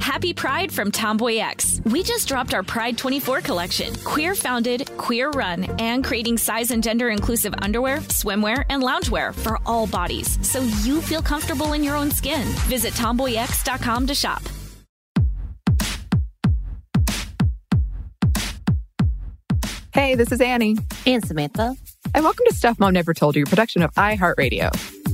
Happy 0.00 0.32
Pride 0.32 0.72
from 0.72 0.90
Tomboy 0.90 1.36
X. 1.36 1.80
We 1.84 2.02
just 2.02 2.28
dropped 2.28 2.54
our 2.54 2.62
Pride 2.62 2.96
24 2.96 3.40
collection. 3.42 3.94
Queer 4.04 4.34
founded, 4.34 4.90
queer 4.96 5.30
run, 5.30 5.64
and 5.78 6.04
creating 6.04 6.38
size 6.38 6.70
and 6.70 6.82
gender 6.82 7.10
inclusive 7.10 7.54
underwear, 7.60 7.98
swimwear, 7.98 8.64
and 8.70 8.82
loungewear 8.82 9.34
for 9.34 9.58
all 9.66 9.86
bodies 9.86 10.38
so 10.46 10.60
you 10.82 11.02
feel 11.02 11.20
comfortable 11.22 11.72
in 11.74 11.84
your 11.84 11.96
own 11.96 12.10
skin. 12.10 12.46
Visit 12.68 12.94
tomboyx.com 12.94 14.06
to 14.06 14.14
shop. 14.14 14.42
Hey, 19.92 20.14
this 20.14 20.30
is 20.30 20.40
Annie. 20.40 20.76
And 21.06 21.24
Samantha. 21.24 21.74
And 22.14 22.24
welcome 22.24 22.44
to 22.48 22.54
Stuff 22.54 22.78
Mom 22.78 22.94
Never 22.94 23.12
Told 23.14 23.36
You, 23.36 23.42
a 23.42 23.46
production 23.46 23.82
of 23.82 23.92
iHeartRadio. 23.94 25.05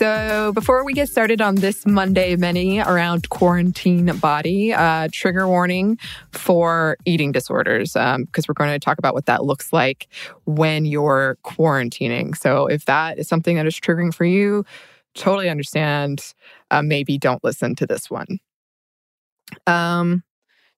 So, 0.00 0.52
before 0.54 0.82
we 0.82 0.94
get 0.94 1.10
started 1.10 1.42
on 1.42 1.56
this 1.56 1.84
Monday 1.84 2.34
mini 2.34 2.80
around 2.80 3.28
quarantine 3.28 4.06
body, 4.16 4.72
uh, 4.72 5.08
trigger 5.12 5.46
warning 5.46 5.98
for 6.32 6.96
eating 7.04 7.32
disorders, 7.32 7.92
because 7.92 8.14
um, 8.14 8.44
we're 8.48 8.54
going 8.54 8.72
to 8.72 8.78
talk 8.78 8.96
about 8.96 9.12
what 9.12 9.26
that 9.26 9.44
looks 9.44 9.74
like 9.74 10.08
when 10.46 10.86
you're 10.86 11.36
quarantining. 11.44 12.34
So, 12.34 12.66
if 12.66 12.86
that 12.86 13.18
is 13.18 13.28
something 13.28 13.56
that 13.56 13.66
is 13.66 13.78
triggering 13.78 14.14
for 14.14 14.24
you, 14.24 14.64
totally 15.14 15.50
understand. 15.50 16.32
Uh, 16.70 16.80
maybe 16.80 17.18
don't 17.18 17.44
listen 17.44 17.74
to 17.74 17.86
this 17.86 18.08
one. 18.10 18.38
Um, 19.66 20.22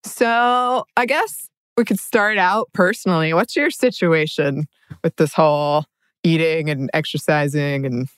so, 0.03 0.85
I 0.97 1.07
guess 1.07 1.49
we 1.77 1.85
could 1.85 2.01
start 2.01 2.39
out 2.39 2.71
personally. 2.73 3.33
What's 3.35 3.55
your 3.55 3.71
situation 3.71 4.67
with 5.05 5.15
this 5.15 5.33
whole 5.33 5.85
eating 6.25 6.69
and 6.69 6.91
exercising 6.93 7.87
and 7.87 8.09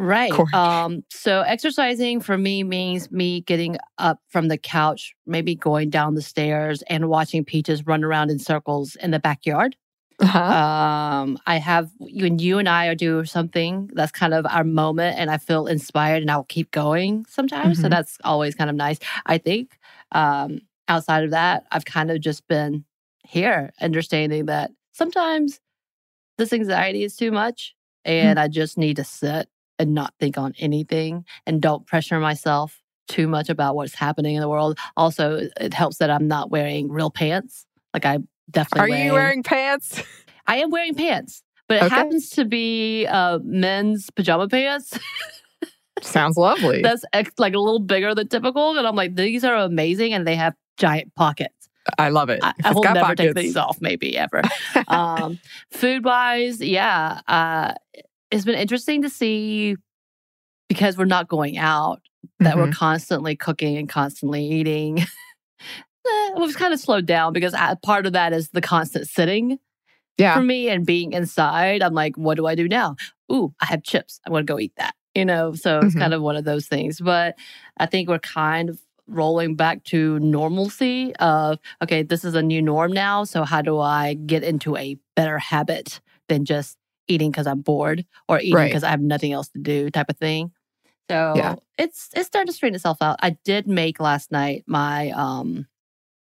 Right. 0.00 0.32
Um, 0.54 1.04
so 1.10 1.42
exercising 1.42 2.20
for 2.20 2.38
me 2.38 2.62
means 2.62 3.10
me 3.10 3.42
getting 3.42 3.76
up 3.98 4.20
from 4.28 4.48
the 4.48 4.56
couch, 4.56 5.14
maybe 5.26 5.54
going 5.54 5.90
down 5.90 6.14
the 6.14 6.22
stairs 6.22 6.82
and 6.88 7.08
watching 7.08 7.44
Peaches 7.44 7.86
run 7.86 8.02
around 8.02 8.30
in 8.30 8.38
circles 8.38 8.96
in 8.96 9.10
the 9.10 9.18
backyard. 9.18 9.76
Uh-huh. 10.20 10.38
Um, 10.38 11.38
I 11.46 11.56
have 11.56 11.90
when 11.98 12.38
you 12.38 12.58
and 12.58 12.68
I 12.68 12.86
are 12.86 12.94
doing 12.94 13.24
something 13.24 13.90
that's 13.94 14.12
kind 14.12 14.34
of 14.34 14.44
our 14.46 14.64
moment, 14.64 15.18
and 15.18 15.30
I 15.30 15.38
feel 15.38 15.66
inspired, 15.66 16.22
and 16.22 16.30
I'll 16.30 16.44
keep 16.44 16.70
going 16.72 17.24
sometimes. 17.28 17.76
Mm-hmm. 17.78 17.82
So 17.82 17.88
that's 17.88 18.18
always 18.22 18.54
kind 18.54 18.68
of 18.68 18.76
nice. 18.76 18.98
I 19.24 19.38
think 19.38 19.78
um, 20.12 20.60
outside 20.88 21.24
of 21.24 21.30
that, 21.30 21.64
I've 21.72 21.86
kind 21.86 22.10
of 22.10 22.20
just 22.20 22.46
been 22.48 22.84
here, 23.24 23.72
understanding 23.80 24.46
that 24.46 24.70
sometimes 24.92 25.60
this 26.36 26.52
anxiety 26.52 27.02
is 27.02 27.16
too 27.16 27.32
much, 27.32 27.74
and 28.04 28.38
Mm. 28.38 28.42
I 28.42 28.48
just 28.48 28.76
need 28.76 28.96
to 28.96 29.04
sit 29.04 29.48
and 29.80 29.94
not 29.94 30.12
think 30.20 30.36
on 30.36 30.52
anything 30.58 31.24
and 31.46 31.60
don't 31.62 31.86
pressure 31.86 32.20
myself 32.20 32.80
too 33.08 33.26
much 33.26 33.48
about 33.48 33.74
what's 33.74 33.94
happening 33.94 34.34
in 34.36 34.40
the 34.40 34.48
world. 34.48 34.78
Also, 34.96 35.48
it 35.60 35.74
helps 35.74 35.96
that 35.96 36.10
I'm 36.10 36.28
not 36.28 36.50
wearing 36.50 36.90
real 36.92 37.10
pants. 37.10 37.66
Like 37.94 38.04
I 38.04 38.18
definitely 38.50 38.92
Are 38.92 39.04
you 39.04 39.12
wearing 39.14 39.42
pants? 39.42 40.02
I 40.46 40.58
am 40.58 40.70
wearing 40.70 40.94
pants, 40.94 41.42
but 41.66 41.78
it 41.78 41.82
Okay. 41.84 41.94
happens 41.94 42.28
to 42.30 42.44
be 42.44 43.06
uh, 43.06 43.38
men's 43.42 44.10
pajama 44.10 44.48
pants. 44.48 44.98
Sounds 46.02 46.36
lovely. 46.36 46.82
That's 46.82 47.04
ex- 47.12 47.32
like 47.38 47.54
a 47.54 47.58
little 47.58 47.80
bigger 47.80 48.14
than 48.14 48.28
typical, 48.28 48.76
and 48.76 48.86
I'm 48.86 48.96
like, 48.96 49.16
these 49.16 49.44
are 49.44 49.54
amazing, 49.54 50.12
and 50.12 50.26
they 50.26 50.36
have 50.36 50.54
giant 50.76 51.14
pockets. 51.14 51.68
I 51.98 52.08
love 52.10 52.30
it. 52.30 52.40
I, 52.42 52.52
I 52.64 52.72
will 52.72 52.82
never 52.82 53.14
take 53.14 53.34
these 53.34 53.56
off, 53.56 53.78
maybe 53.80 54.16
ever. 54.16 54.42
um, 54.88 55.38
food 55.72 56.04
wise, 56.04 56.60
yeah, 56.60 57.20
uh, 57.28 57.74
it's 58.30 58.44
been 58.44 58.54
interesting 58.58 59.02
to 59.02 59.10
see 59.10 59.76
because 60.68 60.96
we're 60.96 61.04
not 61.04 61.28
going 61.28 61.58
out 61.58 62.00
that 62.38 62.56
we're 62.56 62.68
Mhm. 62.68 62.72
constantly 62.74 63.34
cooking 63.36 63.76
and 63.76 63.88
constantly 63.88 64.44
eating. 64.46 64.98
Eh, 66.06 66.30
We've 66.38 66.56
kind 66.56 66.72
of 66.72 66.80
slowed 66.80 67.04
down 67.06 67.32
because 67.34 67.52
I, 67.52 67.74
part 67.82 68.06
of 68.06 68.14
that 68.14 68.32
is 68.32 68.48
the 68.50 68.62
constant 68.62 69.06
sitting 69.06 69.58
Yeah. 70.16 70.34
for 70.34 70.42
me 70.42 70.68
and 70.70 70.86
being 70.86 71.12
inside. 71.12 71.82
I'm 71.82 71.92
like, 71.92 72.16
what 72.16 72.36
do 72.36 72.46
I 72.46 72.54
do 72.54 72.66
now? 72.68 72.96
Ooh, 73.30 73.52
I 73.60 73.66
have 73.66 73.82
chips. 73.82 74.18
I'm 74.26 74.32
going 74.32 74.46
to 74.46 74.50
go 74.52 74.58
eat 74.58 74.72
that. 74.78 74.94
You 75.14 75.24
know, 75.26 75.52
so 75.54 75.80
it's 75.80 75.94
Mhm. 75.94 75.98
kind 75.98 76.14
of 76.14 76.22
one 76.22 76.36
of 76.36 76.44
those 76.44 76.66
things. 76.68 77.00
But 77.00 77.36
I 77.76 77.84
think 77.86 78.08
we're 78.08 78.18
kind 78.18 78.70
of 78.70 78.80
rolling 79.08 79.56
back 79.56 79.84
to 79.84 80.18
normalcy 80.20 81.14
of, 81.16 81.58
okay, 81.82 82.02
this 82.02 82.24
is 82.24 82.34
a 82.34 82.42
new 82.42 82.62
norm 82.62 82.92
now. 82.92 83.24
So 83.24 83.44
how 83.44 83.60
do 83.60 83.78
I 83.78 84.14
get 84.14 84.42
into 84.42 84.76
a 84.76 84.96
better 85.16 85.38
habit 85.38 86.00
than 86.28 86.44
just 86.46 86.78
eating 87.10 87.30
because 87.30 87.46
I'm 87.46 87.60
bored 87.60 88.04
or 88.28 88.38
eating 88.40 88.54
Right. 88.54 88.68
because 88.68 88.84
I 88.84 88.90
have 88.90 89.00
nothing 89.00 89.32
else 89.32 89.48
to 89.50 89.58
do 89.58 89.90
type 89.90 90.08
of 90.08 90.16
thing? 90.16 90.52
So 91.10 91.34
Yeah. 91.36 91.56
it's 91.78 92.08
it's 92.14 92.26
starting 92.28 92.46
to 92.46 92.52
straighten 92.52 92.76
itself 92.76 92.98
out. 93.02 93.16
I 93.20 93.30
did 93.44 93.66
make 93.66 94.00
last 94.00 94.30
night 94.30 94.64
my 94.66 95.10
um 95.10 95.66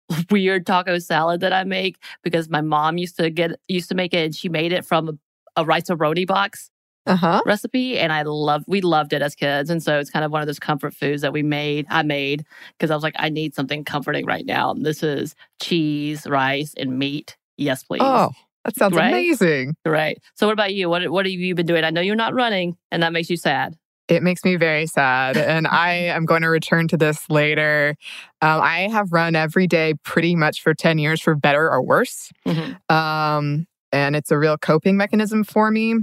weird 0.30 0.66
taco 0.66 1.00
salad 1.00 1.42
that 1.42 1.54
I 1.54 1.64
make 1.64 1.98
because 2.24 2.50
my 2.50 2.62
mom 2.62 2.98
used 2.98 3.18
to 3.18 3.30
get 3.30 3.52
used 3.68 3.90
to 3.90 3.96
make 3.96 4.14
it 4.14 4.26
and 4.26 4.36
she 4.36 4.50
made 4.50 4.74
it 4.74 4.86
from 4.86 5.10
a, 5.10 5.62
a 5.62 5.66
rice 5.66 5.90
roni 5.90 6.28
box 6.28 6.70
Uh 7.06 7.16
huh. 7.16 7.42
recipe 7.46 7.98
and 7.98 8.12
I 8.12 8.24
loved 8.24 8.66
we 8.68 8.82
loved 8.82 9.14
it 9.14 9.22
as 9.22 9.36
kids 9.36 9.70
and 9.70 9.82
so 9.82 10.00
it's 10.00 10.10
kind 10.10 10.26
of 10.26 10.32
one 10.32 10.42
of 10.42 10.48
those 10.48 10.60
comfort 10.60 10.94
foods 10.94 11.22
that 11.22 11.34
we 11.34 11.44
made 11.44 11.86
I 11.90 12.04
made 12.04 12.46
because 12.78 12.92
I 12.92 12.96
was 12.96 13.04
like 13.04 13.16
I 13.18 13.30
need 13.30 13.56
something 13.56 13.84
comforting 13.86 14.26
right 14.26 14.46
now 14.46 14.72
and 14.72 14.86
this 14.86 15.02
is 15.04 15.36
cheese 15.62 16.28
rice 16.28 16.74
and 16.78 16.98
meat 17.00 17.38
yes 17.58 17.84
please 17.84 18.02
Oh, 18.04 18.32
that 18.66 18.76
sounds 18.76 18.96
Right? 18.96 19.10
amazing. 19.10 19.76
right 19.86 20.18
so 20.36 20.48
what 20.48 20.54
about 20.54 20.74
you 20.74 20.90
what 20.90 21.10
what 21.12 21.26
have 21.26 21.32
you 21.32 21.56
been 21.56 21.66
doing 21.66 21.84
I 21.84 21.90
know 21.90 22.02
you're 22.02 22.16
not 22.16 22.34
running 22.34 22.78
and 22.92 23.04
that 23.04 23.14
makes 23.14 23.30
you 23.30 23.38
sad 23.38 23.76
It 24.10 24.22
makes 24.22 24.44
me 24.44 24.58
very 24.58 24.86
sad. 24.86 25.38
And 25.38 25.66
I 25.66 25.94
am 26.18 26.26
going 26.26 26.42
to 26.42 26.50
return 26.50 26.88
to 26.90 26.98
this 26.98 27.30
later. 27.30 27.96
Um, 28.42 28.60
I 28.62 28.90
have 28.92 29.14
run 29.14 29.34
every 29.36 29.66
day 29.66 29.94
pretty 30.04 30.36
much 30.36 30.62
for 30.62 30.74
10 30.74 30.98
years 31.00 31.22
for 31.22 31.36
better 31.36 31.70
or 31.72 31.82
worse. 31.82 32.30
Mhm. 32.46 32.78
Um, 32.92 33.66
and 33.94 34.16
it's 34.16 34.30
a 34.32 34.38
real 34.38 34.58
coping 34.58 34.98
mechanism 34.98 35.44
for 35.46 35.72
me. 35.72 35.96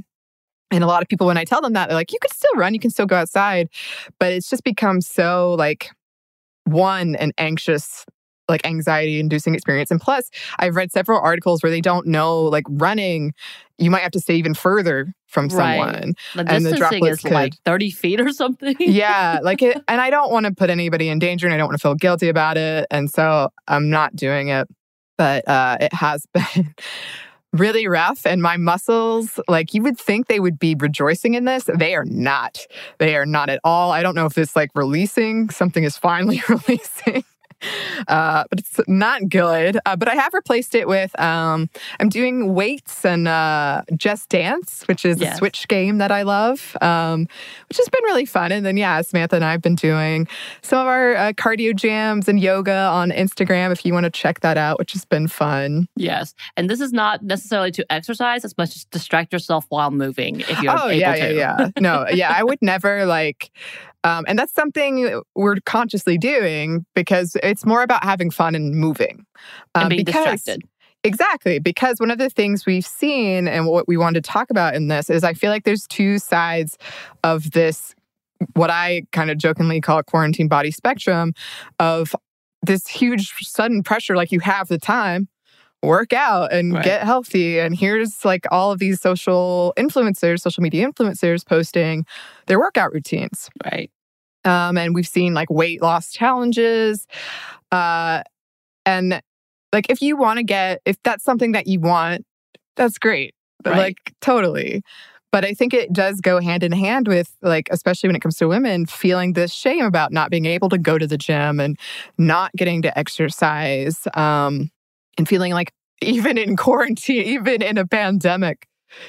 And 0.72 0.82
a 0.82 0.86
lot 0.86 1.02
of 1.02 1.08
people, 1.08 1.26
when 1.26 1.36
I 1.36 1.44
tell 1.44 1.60
them 1.60 1.74
that, 1.74 1.88
they're 1.88 1.96
like, 1.98 2.10
you 2.12 2.18
can 2.22 2.30
still 2.30 2.54
run, 2.56 2.72
you 2.74 2.80
can 2.80 2.90
still 2.90 3.06
go 3.06 3.16
outside. 3.16 3.68
But 4.18 4.32
it's 4.32 4.48
just 4.48 4.64
become 4.64 5.00
so 5.02 5.54
like 5.58 5.90
one, 6.64 7.16
an 7.16 7.32
anxious, 7.36 8.06
like 8.50 8.66
anxiety 8.66 9.18
inducing 9.18 9.54
experience. 9.54 9.90
And 9.90 10.00
plus, 10.00 10.30
I've 10.58 10.76
read 10.76 10.92
several 10.92 11.20
articles 11.20 11.62
where 11.62 11.70
they 11.70 11.80
don't 11.80 12.06
know 12.06 12.42
like 12.42 12.64
running, 12.68 13.32
you 13.78 13.90
might 13.90 14.02
have 14.02 14.12
to 14.12 14.20
stay 14.20 14.34
even 14.36 14.54
further 14.54 15.14
from 15.26 15.48
Right. 15.48 15.78
someone. 15.78 16.14
the 16.34 16.52
And 16.52 16.66
the 16.66 16.72
droplets 16.74 17.24
is 17.24 17.30
like 17.30 17.54
30 17.64 17.90
feet 17.90 18.20
or 18.20 18.30
something 18.30 18.76
yeah, 18.80 19.38
like 19.42 19.62
it, 19.62 19.82
and 19.88 20.00
I 20.00 20.10
don't 20.10 20.30
want 20.30 20.46
to 20.46 20.52
put 20.52 20.68
anybody 20.70 21.08
in 21.08 21.18
danger 21.18 21.46
and 21.46 21.54
I 21.54 21.56
don't 21.56 21.68
want 21.68 21.78
to 21.78 21.82
feel 21.82 21.94
guilty 21.94 22.28
about 22.28 22.58
it. 22.58 22.86
And 22.90 23.10
so 23.10 23.50
I'm 23.68 23.88
not 23.88 24.14
doing 24.16 24.48
it. 24.48 24.68
But 25.16 25.46
uh, 25.48 25.76
it 25.80 25.92
has 25.92 26.26
been 26.34 26.74
really 27.52 27.86
rough. 27.86 28.26
And 28.26 28.40
my 28.42 28.56
muscles, 28.56 29.38
like 29.48 29.74
you 29.74 29.82
would 29.82 29.98
think 29.98 30.28
they 30.28 30.40
would 30.40 30.58
be 30.58 30.74
rejoicing 30.74 31.34
in 31.34 31.44
this. 31.44 31.64
They 31.64 31.94
are 31.94 32.04
not. 32.04 32.58
They 32.98 33.16
are 33.16 33.26
not 33.26 33.50
at 33.50 33.60
all. 33.64 33.90
I 33.92 34.02
don't 34.02 34.14
know 34.14 34.26
if 34.26 34.38
it's 34.38 34.56
like 34.56 34.70
releasing, 34.74 35.50
something 35.50 35.84
is 35.84 35.96
finally 35.96 36.42
releasing. 36.48 37.24
Uh, 38.08 38.44
but 38.50 38.58
it's 38.60 38.80
not 38.88 39.28
good. 39.28 39.78
Uh, 39.86 39.96
but 39.96 40.08
I 40.08 40.14
have 40.14 40.32
replaced 40.34 40.74
it 40.74 40.88
with 40.88 41.18
um, 41.20 41.68
I'm 41.98 42.08
doing 42.08 42.54
weights 42.54 43.04
and 43.04 43.28
uh, 43.28 43.82
Just 43.96 44.28
Dance, 44.28 44.84
which 44.86 45.04
is 45.04 45.20
Yes. 45.20 45.34
a 45.34 45.38
Switch 45.38 45.68
game 45.68 45.98
that 45.98 46.10
I 46.12 46.22
love, 46.22 46.76
um, 46.80 47.26
which 47.68 47.76
has 47.78 47.88
been 47.88 48.02
really 48.04 48.24
fun. 48.24 48.52
And 48.52 48.64
then 48.64 48.76
yeah, 48.76 49.00
Samantha 49.02 49.36
and 49.36 49.44
I 49.44 49.52
have 49.52 49.62
been 49.62 49.74
doing 49.74 50.26
some 50.62 50.78
of 50.80 50.86
our 50.86 51.14
uh, 51.16 51.32
cardio 51.32 51.74
jams 51.74 52.28
and 52.28 52.40
yoga 52.40 52.72
on 52.74 53.10
Instagram. 53.10 53.72
If 53.72 53.84
you 53.84 53.92
want 53.92 54.04
to 54.04 54.10
check 54.10 54.40
that 54.40 54.56
out, 54.56 54.78
which 54.78 54.92
has 54.92 55.04
been 55.04 55.28
fun. 55.28 55.88
Yes. 55.96 56.34
And 56.56 56.68
this 56.70 56.80
is 56.80 56.92
not 56.92 57.22
necessarily 57.22 57.70
to 57.72 57.92
exercise 57.92 58.44
as 58.44 58.56
much 58.56 58.76
as 58.76 58.84
distract 58.86 59.32
yourself 59.32 59.66
while 59.68 59.90
moving 59.90 60.40
if 60.40 60.62
you're 60.62 60.72
oh 60.72 60.88
able 60.88 60.92
yeah, 61.00 61.14
to. 61.14 61.34
yeah, 61.34 61.56
yeah. 61.60 61.70
No, 61.78 62.06
yeah, 62.10 62.32
I 62.34 62.42
would 62.42 62.60
never 62.62 63.06
like, 63.06 63.50
um, 64.04 64.24
and 64.28 64.38
that's 64.38 64.52
something 64.54 65.20
we're 65.34 65.56
consciously 65.66 66.16
doing 66.18 66.84
because 66.94 67.36
it's 67.42 67.64
more 67.66 67.82
about 67.82 68.02
having 68.04 68.30
fun 68.30 68.54
and 68.54 68.74
moving, 68.74 69.24
um, 69.74 69.82
And 69.82 69.90
being 69.90 70.04
because- 70.04 70.24
distracted. 70.42 70.62
Exactly, 71.02 71.58
because 71.58 71.98
one 71.98 72.10
of 72.10 72.18
the 72.18 72.28
things 72.28 72.66
we've 72.66 72.84
seen 72.84 73.48
and 73.48 73.66
what 73.66 73.88
we 73.88 73.96
wanted 73.96 74.22
to 74.22 74.30
talk 74.30 74.50
about 74.50 74.74
in 74.74 74.88
this 74.88 75.08
is 75.08 75.24
I 75.24 75.32
feel 75.32 75.50
like 75.50 75.64
there's 75.64 75.86
two 75.86 76.18
sides 76.18 76.76
of 77.24 77.52
this, 77.52 77.94
what 78.52 78.68
I 78.68 79.04
kind 79.10 79.30
of 79.30 79.38
jokingly 79.38 79.80
call 79.80 79.96
a 80.00 80.04
quarantine 80.04 80.46
body 80.46 80.70
spectrum 80.70 81.32
of 81.78 82.14
this 82.62 82.86
huge 82.86 83.32
sudden 83.40 83.82
pressure, 83.82 84.14
like 84.14 84.30
you 84.30 84.40
have 84.40 84.68
the 84.68 84.76
time, 84.76 85.28
work 85.82 86.12
out 86.12 86.52
and 86.52 86.74
Right. 86.74 86.84
get 86.84 87.02
healthy. 87.02 87.58
And 87.58 87.74
here's 87.74 88.24
like 88.24 88.46
all 88.50 88.70
of 88.72 88.78
these 88.78 89.00
social 89.00 89.72
influencers, 89.78 90.40
social 90.40 90.62
media 90.62 90.86
influencers 90.86 91.44
posting 91.46 92.04
their 92.46 92.58
workout 92.58 92.92
routines. 92.92 93.48
Right. 93.64 93.90
Um, 94.44 94.76
and 94.78 94.94
we've 94.94 95.08
seen 95.08 95.34
like 95.34 95.50
weight 95.50 95.82
loss 95.82 96.12
challenges. 96.12 97.06
Uh, 97.72 98.22
and 98.84 99.22
like, 99.72 99.86
if 99.88 100.02
you 100.02 100.16
want 100.16 100.38
to 100.38 100.42
get, 100.42 100.80
if 100.84 100.96
that's 101.02 101.24
something 101.24 101.52
that 101.52 101.66
you 101.66 101.80
want, 101.80 102.26
that's 102.76 102.98
great. 102.98 103.34
Right. 103.64 103.76
Like, 103.76 103.96
totally. 104.20 104.82
But 105.32 105.44
I 105.44 105.54
think 105.54 105.72
it 105.72 105.92
does 105.92 106.20
go 106.20 106.40
hand 106.40 106.64
in 106.64 106.72
hand 106.72 107.06
with, 107.06 107.36
like, 107.40 107.68
especially 107.70 108.08
when 108.08 108.16
it 108.16 108.20
comes 108.20 108.36
to 108.38 108.48
women, 108.48 108.84
feeling 108.86 109.34
this 109.34 109.52
shame 109.52 109.84
about 109.84 110.12
not 110.12 110.28
being 110.30 110.44
able 110.44 110.68
to 110.70 110.78
go 110.78 110.98
to 110.98 111.06
the 111.06 111.16
gym 111.16 111.60
and 111.60 111.78
not 112.18 112.50
getting 112.56 112.82
to 112.82 112.98
exercise 112.98 114.08
um, 114.14 114.70
and 115.20 115.28
feeling 115.28 115.52
like 115.52 115.72
even 116.00 116.38
in 116.38 116.56
quarantine, 116.56 117.22
even 117.26 117.62
in 117.62 117.78
a 117.78 117.86
pandemic, 117.86 118.66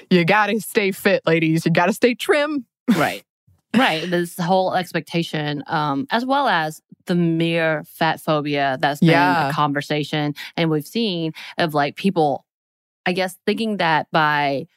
you 0.09 0.23
got 0.25 0.47
to 0.47 0.59
stay 0.59 0.91
fit, 0.91 1.23
ladies. 1.25 1.65
You 1.65 1.71
got 1.71 1.87
to 1.87 1.93
stay 1.93 2.13
trim. 2.13 2.65
Right. 2.95 3.23
right. 3.75 4.07
This 4.07 4.37
whole 4.37 4.75
expectation, 4.75 5.63
um, 5.67 6.05
as 6.11 6.25
well 6.25 6.47
as 6.47 6.81
the 7.05 7.15
mere 7.15 7.83
fat 7.87 8.19
phobia 8.19 8.77
that's 8.79 8.99
been 8.99 9.09
Yeah. 9.09 9.49
a 9.49 9.53
conversation. 9.53 10.35
And 10.57 10.69
we've 10.69 10.85
seen 10.85 11.31
of 11.57 11.73
like 11.73 11.95
people, 11.95 12.45
I 13.05 13.13
guess, 13.13 13.37
thinking 13.45 13.77
that 13.77 14.07
by 14.11 14.67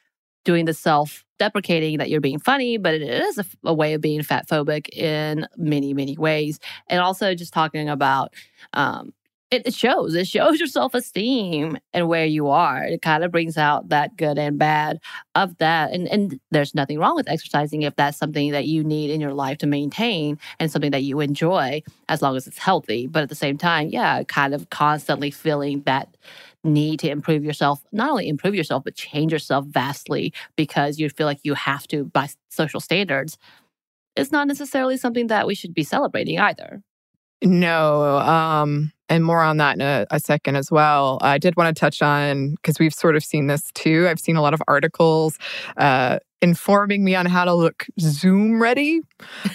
doing 0.45 0.65
the 0.65 0.73
self 0.73 1.23
deprecating 1.37 1.97
that 1.97 2.09
you're 2.09 2.21
being 2.21 2.39
funny, 2.39 2.77
but 2.77 2.93
it 2.93 3.01
is 3.01 3.37
a, 3.37 3.45
a 3.65 3.73
way 3.73 3.93
of 3.93 3.99
being 3.99 4.23
fat 4.23 4.47
phobic 4.47 4.87
in 4.89 5.45
many, 5.57 5.93
many 5.93 6.15
ways. 6.15 6.59
And 6.87 7.01
also 7.01 7.35
just 7.35 7.53
talking 7.53 7.89
about, 7.89 8.33
um, 8.71 9.13
it, 9.51 9.73
shows, 9.73 10.15
it 10.15 10.27
shows 10.27 10.59
your 10.59 10.67
self 10.67 10.93
esteem 10.93 11.77
and 11.93 12.07
where 12.07 12.25
you 12.25 12.47
are. 12.47 12.83
It 12.83 13.01
kind 13.01 13.23
of 13.23 13.31
brings 13.31 13.57
out 13.57 13.89
that 13.89 14.17
good 14.17 14.37
and 14.37 14.57
bad 14.57 14.99
of 15.35 15.57
that. 15.57 15.91
And, 15.91 16.07
and 16.07 16.39
there's 16.51 16.75
nothing 16.75 16.99
wrong 16.99 17.15
with 17.15 17.29
exercising 17.29 17.83
if 17.83 17.95
that's 17.95 18.17
something 18.17 18.51
that 18.51 18.65
you 18.65 18.83
need 18.83 19.11
in 19.11 19.21
your 19.21 19.33
life 19.33 19.57
to 19.59 19.67
maintain 19.67 20.39
and 20.59 20.71
something 20.71 20.91
that 20.91 21.03
you 21.03 21.19
enjoy 21.19 21.83
as 22.09 22.21
long 22.21 22.35
as 22.35 22.47
it's 22.47 22.57
healthy. 22.57 23.07
But 23.07 23.23
at 23.23 23.29
the 23.29 23.35
same 23.35 23.57
time, 23.57 23.89
yeah, 23.89 24.23
kind 24.23 24.53
of 24.53 24.69
constantly 24.69 25.31
feeling 25.31 25.81
that 25.81 26.17
need 26.63 26.99
to 26.99 27.09
improve 27.09 27.43
yourself, 27.43 27.83
not 27.91 28.09
only 28.09 28.27
improve 28.27 28.55
yourself, 28.55 28.83
but 28.83 28.95
change 28.95 29.31
yourself 29.31 29.65
vastly 29.65 30.33
because 30.55 30.99
you 30.99 31.09
feel 31.09 31.27
like 31.27 31.39
you 31.43 31.53
have 31.53 31.87
to 31.87 32.05
by 32.05 32.27
social 32.49 32.79
standards. 32.79 33.37
It's 34.15 34.31
not 34.31 34.47
necessarily 34.47 34.97
something 34.97 35.27
that 35.27 35.45
we 35.45 35.55
should 35.55 35.73
be 35.73 35.83
celebrating 35.83 36.39
either. 36.39 36.81
No, 37.43 38.17
um, 38.17 38.91
and 39.09 39.23
more 39.23 39.41
on 39.41 39.57
that 39.57 39.75
in 39.75 39.81
a, 39.81 40.05
a 40.09 40.19
second 40.19 40.55
as 40.55 40.71
well. 40.71 41.19
I 41.21 41.37
did 41.37 41.55
want 41.55 41.75
to 41.75 41.79
touch 41.79 42.01
on 42.01 42.51
because 42.55 42.79
we've 42.79 42.93
sort 42.93 43.15
of 43.15 43.23
seen 43.23 43.47
this 43.47 43.71
too. 43.73 44.07
I've 44.09 44.19
seen 44.19 44.35
a 44.35 44.41
lot 44.41 44.53
of 44.53 44.63
articles 44.67 45.37
uh, 45.77 46.19
informing 46.41 47.03
me 47.03 47.15
on 47.15 47.25
how 47.25 47.45
to 47.45 47.53
look 47.53 47.85
Zoom 47.99 48.61
ready, 48.61 49.01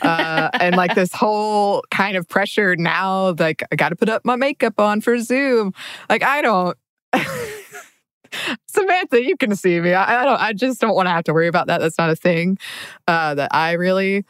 uh, 0.03 0.51
and 0.61 0.77
like 0.77 0.95
this 0.95 1.13
whole 1.13 1.83
kind 1.91 2.17
of 2.17 2.29
pressure 2.29 2.77
now. 2.77 3.35
Like 3.39 3.63
I 3.73 3.77
got 3.77 3.89
to 3.89 3.97
put 3.97 4.09
up 4.09 4.25
my 4.25 4.37
makeup 4.37 4.79
on 4.79 5.01
for 5.01 5.19
Zoom. 5.21 5.73
Like 6.09 6.23
I 6.23 6.43
don't. 6.43 6.77
Samantha, 8.67 9.21
you 9.21 9.37
can 9.37 9.57
see 9.57 9.81
me. 9.81 9.93
I, 9.93 10.23
I 10.23 10.25
don't. 10.25 10.41
I 10.41 10.53
just 10.53 10.81
don't 10.81 10.95
want 10.95 11.07
to 11.07 11.11
have 11.11 11.25
to 11.25 11.33
worry 11.33 11.49
about 11.49 11.67
that. 11.67 11.81
That's 11.81 11.99
not 11.99 12.11
a 12.11 12.17
thing 12.17 12.59
uh, 13.09 13.35
that 13.35 13.53
I 13.53 13.73
really 13.73 14.25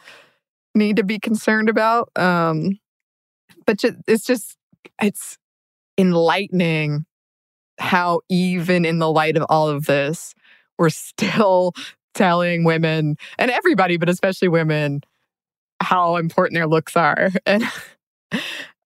need 0.74 0.96
to 0.96 1.04
be 1.04 1.18
concerned 1.18 1.68
about. 1.68 2.10
Um, 2.16 2.78
but 3.70 3.84
it's 4.08 4.24
just 4.24 4.56
it's 5.00 5.38
enlightening 5.96 7.04
how 7.78 8.20
even 8.28 8.84
in 8.84 8.98
the 8.98 9.10
light 9.10 9.36
of 9.36 9.46
all 9.48 9.68
of 9.68 9.86
this 9.86 10.34
we're 10.78 10.90
still 10.90 11.72
telling 12.14 12.64
women 12.64 13.16
and 13.38 13.50
everybody 13.52 13.96
but 13.96 14.08
especially 14.08 14.48
women 14.48 15.00
how 15.80 16.16
important 16.16 16.56
their 16.56 16.66
looks 16.66 16.96
are. 16.96 17.30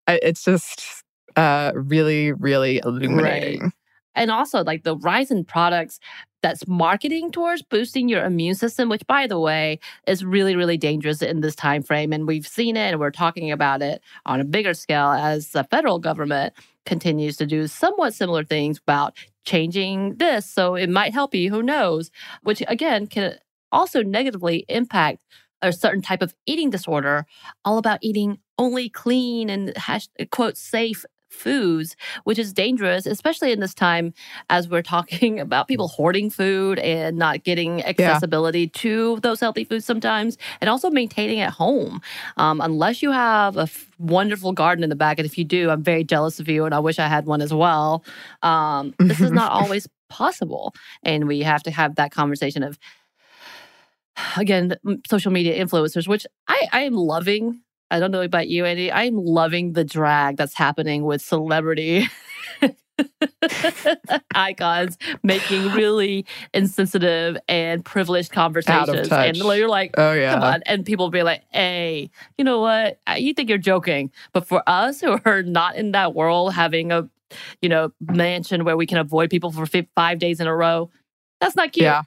And 0.06 0.20
it's 0.22 0.44
just 0.44 1.02
uh 1.34 1.72
really 1.75 2.32
really 2.32 2.78
illuminating 2.84 3.72
and 4.14 4.31
also 4.31 4.62
like 4.64 4.84
the 4.84 4.96
rise 4.96 5.31
in 5.31 5.44
products 5.44 5.99
that's 6.43 6.66
marketing 6.69 7.31
towards 7.31 7.62
boosting 7.62 8.08
your 8.08 8.25
immune 8.25 8.55
system 8.55 8.88
which 8.88 9.06
by 9.06 9.26
the 9.26 9.38
way 9.38 9.78
is 10.06 10.25
really 10.25 10.56
really 10.56 10.76
dangerous 10.76 11.22
in 11.22 11.40
this 11.40 11.55
time 11.55 11.82
frame 11.82 12.12
and 12.12 12.26
we've 12.26 12.46
seen 12.46 12.76
it 12.76 12.90
and 12.90 13.00
we're 13.00 13.11
talking 13.11 13.50
about 13.50 13.82
it 13.82 14.02
on 14.26 14.40
a 14.40 14.44
bigger 14.44 14.75
scale 14.75 15.11
as 15.11 15.50
the 15.50 15.64
federal 15.64 15.99
government 15.99 16.52
continues 16.84 17.37
to 17.37 17.46
do 17.46 17.66
somewhat 17.66 18.14
similar 18.14 18.44
things 18.44 18.78
about 18.78 19.16
changing 19.44 20.17
this. 20.17 20.46
So 20.46 20.75
it 20.75 20.88
might 20.88 21.12
help 21.12 21.34
you 21.34 21.50
who 21.50 21.62
knows? 21.62 22.10
Which 22.43 22.62
again 22.69 23.06
can 23.06 23.37
also 23.72 24.02
negatively 24.02 24.64
impact 24.69 25.19
a 25.62 25.72
certain 25.72 26.02
type 26.02 26.22
of 26.22 26.34
eating 26.46 26.70
disorder 26.70 27.26
all 27.64 27.78
about 27.78 27.99
eating 28.02 28.38
only 28.58 28.88
clean 28.88 29.49
and 29.49 29.76
hash, 29.76 30.08
quote 30.31 30.56
safe 30.56 31.05
foods, 31.34 31.96
which 32.25 32.38
is 32.38 32.52
dangerous, 32.52 33.04
especially 33.06 33.52
in 33.52 33.60
this 33.60 33.75
time 33.75 34.14
as 34.48 34.69
we're 34.69 34.82
talking 34.82 35.40
about 35.46 35.69
people 35.69 35.88
hoarding 35.88 36.31
food 36.31 36.78
and 36.78 37.16
not 37.19 37.44
getting 37.44 37.84
accessibility 37.84 38.69
to 38.69 39.19
those 39.20 39.40
healthy 39.40 39.64
foods 39.64 39.84
sometimes, 39.84 40.38
and 40.60 40.70
also 40.70 40.90
maintaining 40.90 41.40
at 41.40 41.52
home. 41.52 42.00
Um, 42.36 42.60
unless 42.60 43.02
you 43.02 43.10
have 43.10 43.56
a 43.56 43.62
f- 43.62 43.90
wonderful 43.98 44.52
garden 44.52 44.82
in 44.84 44.90
the 44.90 44.96
back, 44.96 45.19
and 45.19 45.26
if 45.26 45.36
you 45.36 45.44
do, 45.44 45.70
I'm 45.70 45.82
very 45.82 46.05
jealous 46.05 46.41
of 46.41 46.48
you, 46.48 46.64
and 46.64 46.74
I 46.74 46.79
wish 46.79 46.98
I 46.98 47.08
had 47.08 47.26
one 47.26 47.43
as 47.43 47.53
well. 47.53 48.05
Um, 48.43 48.94
this 48.98 49.20
is 49.20 49.31
not 49.31 49.53
always 49.60 49.88
possible, 50.08 50.74
and 51.03 51.26
we 51.26 51.41
have 51.41 51.62
to 51.64 51.70
have 51.70 51.96
that 51.96 52.12
conversation 52.12 52.62
of. 52.62 52.79
Again, 54.36 54.76
social 55.08 55.32
media 55.32 55.58
influencers, 55.64 56.06
which 56.06 56.24
I, 56.46 56.69
I 56.72 56.81
am 56.82 56.94
loving 56.94 57.64
I 57.94 58.01
don't 58.01 58.10
know 58.10 58.22
about 58.22 58.48
you, 58.48 58.65
Annie. 58.65 58.91
I'm 58.91 59.15
loving 59.15 59.74
the 59.74 59.84
drag 59.84 60.36
that's 60.36 60.55
happening 60.55 61.05
with 61.05 61.22
celebrity 61.22 62.08
icons 64.34 64.98
making 65.22 65.70
really 65.74 66.27
insensitive 66.53 67.36
and 67.48 67.84
privileged 67.84 68.32
conversations. 68.32 69.13
And 69.13 69.36
you're 69.36 69.69
like, 69.69 69.94
oh 69.96 70.13
yeah 70.13 70.34
come 70.34 70.43
on. 70.43 70.63
And 70.67 70.84
people 70.84 71.08
be 71.10 71.22
like, 71.22 71.44
hey, 71.53 72.10
you 72.36 72.44
know 72.44 72.58
what? 72.58 72.98
You 73.17 73.32
think 73.32 73.48
you're 73.48 73.58
joking. 73.58 74.10
But 74.32 74.48
for 74.48 74.65
us 74.67 75.01
who 75.01 75.20
are 75.24 75.44
not 75.44 75.77
in 75.77 75.93
that 75.93 76.17
world, 76.17 76.53
having 76.53 76.91
a 76.91 77.08
you 77.63 77.69
know 77.69 77.93
mansion 78.01 78.65
where 78.65 78.77
we 78.77 78.86
can 78.86 78.98
avoid 78.98 79.31
people 79.31 79.53
for 79.53 79.67
five 79.94 80.19
days 80.19 80.41
in 80.41 80.48
a 80.48 80.56
row, 80.56 80.91
that's 81.41 81.55
not 81.55 81.70
cute. 81.70 81.84
yeah 81.84 82.03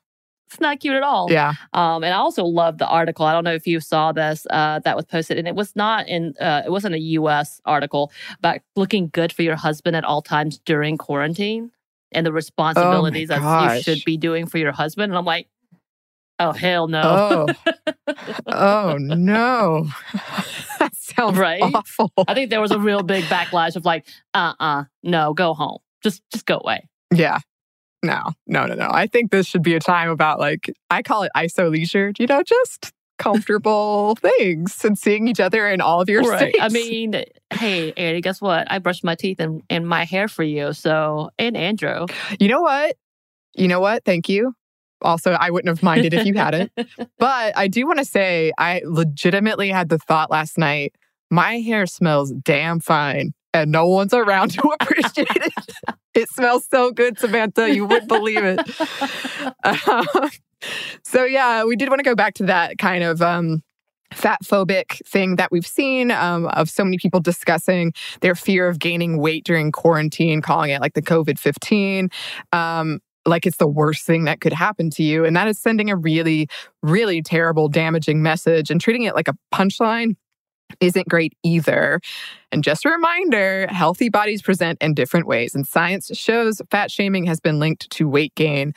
It's 0.49 0.59
not 0.61 0.79
cute 0.79 0.95
at 0.95 1.03
all. 1.03 1.27
yeah 1.29 1.53
Um, 1.73 2.03
and 2.03 2.13
I 2.13 2.17
also 2.17 2.45
love 2.45 2.77
the 2.77 2.87
article. 2.87 3.25
I 3.25 3.33
don't 3.33 3.43
know 3.43 3.53
if 3.53 3.67
you 3.67 3.79
saw 3.79 4.11
this 4.11 4.47
uh, 4.49 4.79
that 4.79 4.95
was 4.95 5.05
posted, 5.05 5.37
and 5.37 5.47
it 5.47 5.55
was 5.55 5.75
not 5.75 6.07
in. 6.07 6.33
Uh, 6.39 6.63
it 6.65 6.71
wasn't 6.71 6.95
a 6.95 6.99
U.S. 6.99 7.61
article 7.65 8.11
about 8.39 8.59
looking 8.75 9.09
good 9.09 9.33
for 9.33 9.43
your 9.43 9.55
husband 9.57 9.95
at 9.95 10.03
all 10.05 10.21
times 10.21 10.59
during 10.59 10.97
quarantine 10.97 11.71
and 12.11 12.25
the 12.25 12.31
responsibilities 12.31 13.27
that 13.27 13.41
you 13.75 13.81
should 13.81 14.03
be 14.05 14.17
doing 14.17 14.45
for 14.45 14.57
your 14.57 14.71
husband. 14.71 15.11
And 15.11 15.17
I'm 15.17 15.25
like, 15.25 15.49
oh 16.39 16.51
hell 16.53 16.87
no! 16.87 17.47
oh 17.47 18.13
oh 18.47 18.97
no 18.99 19.87
that 20.79 20.91
sounds 20.93 21.37
Right? 21.37 21.61
awful 21.61 22.11
I 22.27 22.33
think 22.33 22.49
there 22.49 22.61
was 22.61 22.71
a 22.71 22.79
real 22.79 23.03
big 23.03 23.23
backlash 23.25 23.75
of 23.75 23.85
like, 23.85 24.07
uh, 24.33 24.53
uh 24.59 24.83
no, 25.03 25.33
go 25.33 25.53
home, 25.53 25.79
just 26.03 26.21
just 26.31 26.45
go 26.45 26.59
away. 26.63 26.87
Yeah. 27.13 27.39
No, 28.03 28.31
no, 28.45 28.65
no, 28.65 28.75
no. 28.75 28.89
I 28.91 29.07
think 29.07 29.31
this 29.31 29.47
should 29.47 29.63
be 29.63 29.75
a 29.75 29.79
time 29.79 30.09
about 30.09 30.39
like 30.39 30.71
I 30.89 31.01
call 31.01 31.23
it 31.23 31.31
iso 31.35 31.71
leisure. 31.71 32.11
You 32.17 32.27
know, 32.27 32.43
just 32.43 32.93
comfortable 33.17 34.15
things 34.21 34.83
and 34.85 34.97
seeing 34.97 35.27
each 35.27 35.39
other 35.39 35.67
in 35.67 35.81
all 35.81 36.01
of 36.01 36.09
your 36.09 36.21
Right. 36.21 36.55
I 36.59 36.69
mean, 36.69 37.23
hey, 37.51 37.93
Annie, 37.93 38.21
guess 38.21 38.41
what? 38.41 38.71
I 38.71 38.79
brushed 38.79 39.03
my 39.03 39.15
teeth 39.15 39.39
and, 39.39 39.61
and 39.69 39.87
my 39.87 40.05
hair 40.05 40.27
for 40.27 40.43
you. 40.43 40.73
So, 40.73 41.29
and 41.39 41.57
Andrew. 41.57 42.05
you 42.39 42.47
know 42.47 42.61
what? 42.61 42.95
You 43.55 43.67
know 43.67 43.79
what? 43.79 44.05
Thank 44.05 44.29
you. 44.29 44.53
Also, 45.01 45.31
I 45.31 45.51
wouldn't 45.51 45.69
have 45.69 45.83
minded 45.83 46.13
if 46.13 46.25
you 46.25 46.33
hadn't. 46.33 46.71
But 47.19 47.57
I 47.57 47.67
do 47.67 47.85
want 47.87 47.99
to 47.99 48.05
say, 48.05 48.51
I 48.57 48.81
legitimately 48.85 49.69
had 49.69 49.89
the 49.89 49.97
thought 49.97 50.29
last 50.29 50.57
night 50.57 50.93
my 51.29 51.59
hair 51.59 51.85
smells 51.85 52.31
damn 52.31 52.79
fine, 52.79 53.33
and 53.53 53.71
no 53.71 53.87
one's 53.87 54.13
around 54.13 54.51
to 54.51 54.61
appreciate 54.79 55.27
it. 55.29 55.53
It 56.13 56.29
smells 56.29 56.65
so 56.69 56.91
good, 56.91 57.19
Samantha. 57.19 57.73
You 57.73 57.85
wouldn't 57.85 58.07
believe 58.07 58.43
it. 58.43 58.59
Um, 59.63 60.29
so, 61.03 61.23
yeah, 61.25 61.63
we 61.63 61.75
did 61.75 61.89
want 61.89 61.99
to 61.99 62.03
go 62.03 62.15
back 62.15 62.33
to 62.35 62.45
that 62.45 62.77
kind 62.77 63.03
of. 63.03 63.21
Um, 63.21 63.63
Fat 64.13 64.39
phobic 64.41 65.05
thing 65.05 65.35
that 65.35 65.51
we've 65.51 65.67
seen 65.67 66.11
um, 66.11 66.45
of 66.47 66.69
so 66.69 66.85
many 66.85 66.97
people 66.97 67.19
discussing 67.19 67.91
their 68.21 68.35
fear 68.35 68.69
of 68.69 68.79
gaining 68.79 69.17
weight 69.17 69.43
during 69.43 69.69
quarantine, 69.69 70.41
calling 70.41 70.71
it 70.71 70.79
like 70.79 70.93
the 70.93 71.01
COVID 71.01 71.37
15. 71.37 72.07
Um, 72.53 73.01
like 73.25 73.45
it's 73.45 73.57
the 73.57 73.67
worst 73.67 74.05
thing 74.05 74.23
that 74.23 74.39
could 74.39 74.53
happen 74.53 74.89
to 74.91 75.03
you. 75.03 75.25
And 75.25 75.35
that 75.35 75.49
is 75.49 75.59
sending 75.59 75.89
a 75.89 75.97
really, 75.97 76.47
really 76.81 77.21
terrible, 77.21 77.67
damaging 77.67 78.23
message 78.23 78.71
and 78.71 78.79
treating 78.79 79.03
it 79.03 79.13
like 79.13 79.27
a 79.27 79.35
punchline 79.53 80.15
isn't 80.79 81.07
great 81.07 81.33
either. 81.43 81.99
And 82.51 82.63
just 82.63 82.85
a 82.85 82.89
reminder 82.89 83.67
healthy 83.67 84.09
bodies 84.09 84.41
present 84.41 84.77
in 84.81 84.93
different 84.93 85.27
ways. 85.27 85.55
And 85.55 85.67
science 85.67 86.11
shows 86.13 86.61
fat 86.69 86.91
shaming 86.91 87.25
has 87.25 87.39
been 87.39 87.59
linked 87.59 87.89
to 87.91 88.07
weight 88.07 88.35
gain 88.35 88.73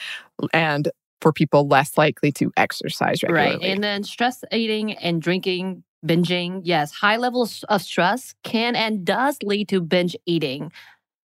and 0.53 0.91
for 1.21 1.33
people 1.33 1.69
less 1.69 1.99
likely 1.99 2.33
to 2.33 2.51
exercise 2.57 3.23
regularly. 3.23 3.57
Right. 3.57 3.73
And 3.73 3.85
then 3.85 4.05
stress 4.05 4.43
eating 4.53 4.95
and 4.95 5.21
drinking, 5.21 5.85
binging. 6.07 6.63
Yes, 6.65 6.93
high 6.93 7.17
levels 7.17 7.63
of 7.69 7.83
stress 7.83 8.35
can 8.43 8.75
and 8.75 9.05
does 9.05 9.39
lead 9.43 9.69
to 9.69 9.81
binge 9.81 10.17
eating. 10.27 10.73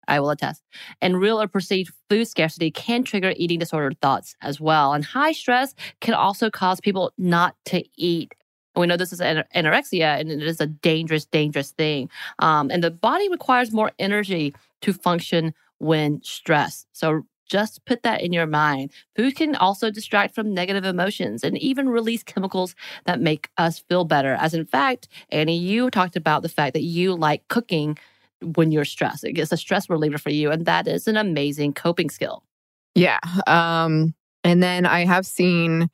I 0.08 0.20
will 0.20 0.32
attest. 0.32 0.62
And 1.02 1.20
real 1.20 1.42
or 1.42 1.48
perceived 1.48 1.94
food 2.10 2.26
scarcity 2.28 2.72
can 2.72 3.04
trigger 3.04 3.34
eating 3.38 3.60
disorder 3.60 3.92
thoughts 4.02 4.36
as 4.42 4.60
well. 4.60 4.94
And 4.94 5.04
high 5.04 5.32
stress 5.32 5.76
can 6.02 6.14
also 6.14 6.50
cause 6.50 6.82
people 6.82 7.14
not 7.18 7.56
to 7.66 7.84
eat. 7.96 8.34
And 8.76 8.82
we 8.82 8.88
know 8.88 8.98
this 8.98 9.14
is 9.14 9.22
an- 9.22 9.44
anorexia 9.56 10.20
and 10.20 10.32
it 10.32 10.44
is 10.44 10.60
a 10.60 10.68
dangerous, 10.68 11.26
dangerous 11.26 11.72
thing. 11.72 12.10
Um, 12.40 12.72
and 12.72 12.84
the 12.84 12.92
body 12.92 13.30
requires 13.30 13.72
more 13.72 13.92
energy 14.00 14.54
to 14.82 14.94
function 14.94 15.54
when 15.80 16.22
stressed. 16.24 16.88
So 16.94 17.26
just 17.46 17.86
put 17.86 18.04
that 18.04 18.22
in 18.22 18.34
your 18.34 18.48
mind. 18.48 18.92
Food 19.16 19.36
can 19.36 19.56
also 19.56 19.92
distract 19.92 20.34
from 20.34 20.54
negative 20.54 20.86
emotions 20.86 21.44
and 21.44 21.58
even 21.58 21.90
release 21.90 22.24
chemicals 22.24 22.74
that 23.06 23.22
make 23.22 23.50
us 23.58 23.80
feel 23.80 24.06
better. 24.06 24.34
As 24.34 24.54
in 24.54 24.66
fact, 24.66 25.08
Annie, 25.30 25.58
you 25.58 25.92
talked 25.92 26.16
about 26.16 26.42
the 26.42 26.50
fact 26.50 26.74
that 26.74 26.84
you 26.84 27.14
like 27.14 27.48
cooking 27.50 27.98
when 28.42 28.72
you're 28.72 28.86
stressed. 28.86 29.24
It's 29.24 29.52
a 29.52 29.58
stress 29.58 29.90
reliever 29.90 30.18
for 30.18 30.30
you, 30.30 30.52
and 30.52 30.66
that 30.66 30.88
is 30.88 31.08
an 31.08 31.18
amazing 31.18 31.74
coping 31.74 32.10
skill. 32.10 32.44
Yeah. 32.96 33.20
Um, 33.48 34.14
and 34.44 34.62
then 34.62 34.86
I 34.86 35.06
have 35.06 35.26
seen 35.26 35.90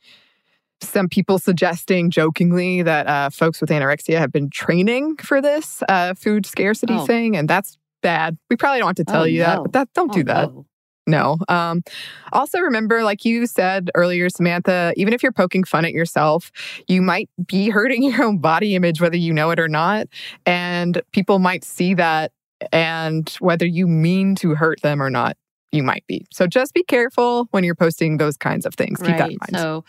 some 0.82 1.10
people 1.10 1.40
suggesting 1.40 2.10
jokingly 2.10 2.82
that 2.84 3.08
uh, 3.08 3.30
folks 3.30 3.62
with 3.62 3.70
anorexia 3.70 4.18
have 4.20 4.32
been 4.32 4.50
training 4.50 5.18
for 5.18 5.42
this 5.42 5.84
uh, 5.90 6.14
food 6.14 6.46
scarcity 6.46 6.96
Oh. 6.98 7.06
thing, 7.06 7.36
and 7.36 7.50
that's 7.50 7.78
bad. 8.02 8.38
We 8.50 8.56
probably 8.56 8.80
don't 8.80 8.88
have 8.88 8.96
to 8.96 9.04
tell 9.06 9.22
Oh, 9.24 9.26
you 9.26 9.40
that, 9.40 9.62
but 9.64 9.74
that 9.74 9.90
don't 9.94 10.12
Oh, 10.12 10.14
do 10.14 10.24
that. 10.26 10.50
no. 10.54 10.66
No. 11.08 11.38
Um, 11.48 11.82
also, 12.34 12.60
remember, 12.60 13.04
like 13.04 13.26
you 13.26 13.48
said 13.48 13.90
earlier, 13.96 14.30
Samantha, 14.30 14.94
even 14.96 15.12
if 15.12 15.24
you're 15.24 15.32
poking 15.32 15.64
fun 15.64 15.84
at 15.84 15.92
yourself, 15.92 16.52
you 16.88 17.02
might 17.02 17.30
be 17.48 17.70
hurting 17.70 18.04
your 18.10 18.24
own 18.24 18.38
body 18.38 18.76
image, 18.76 19.02
whether 19.02 19.18
you 19.18 19.34
know 19.34 19.50
it 19.50 19.60
or 19.60 19.68
not. 19.68 20.08
And 20.46 21.02
people 21.12 21.40
might 21.40 21.64
see 21.64 21.96
that. 21.96 22.32
And 22.72 23.28
whether 23.40 23.66
you 23.66 23.88
mean 23.88 24.36
to 24.36 24.54
hurt 24.54 24.82
them 24.82 25.02
or 25.02 25.10
not, 25.10 25.36
you 25.72 25.84
might 25.84 26.06
be. 26.08 26.26
So 26.32 26.48
just 26.48 26.74
be 26.74 26.84
careful 26.84 27.48
when 27.52 27.64
you're 27.64 27.76
posting 27.76 28.18
those 28.18 28.38
kinds 28.38 28.66
of 28.66 28.74
things. 28.76 29.00
Keep 29.00 29.18
that 29.18 29.32
in 29.32 29.38
mind. 29.40 29.52
So, 29.52 29.86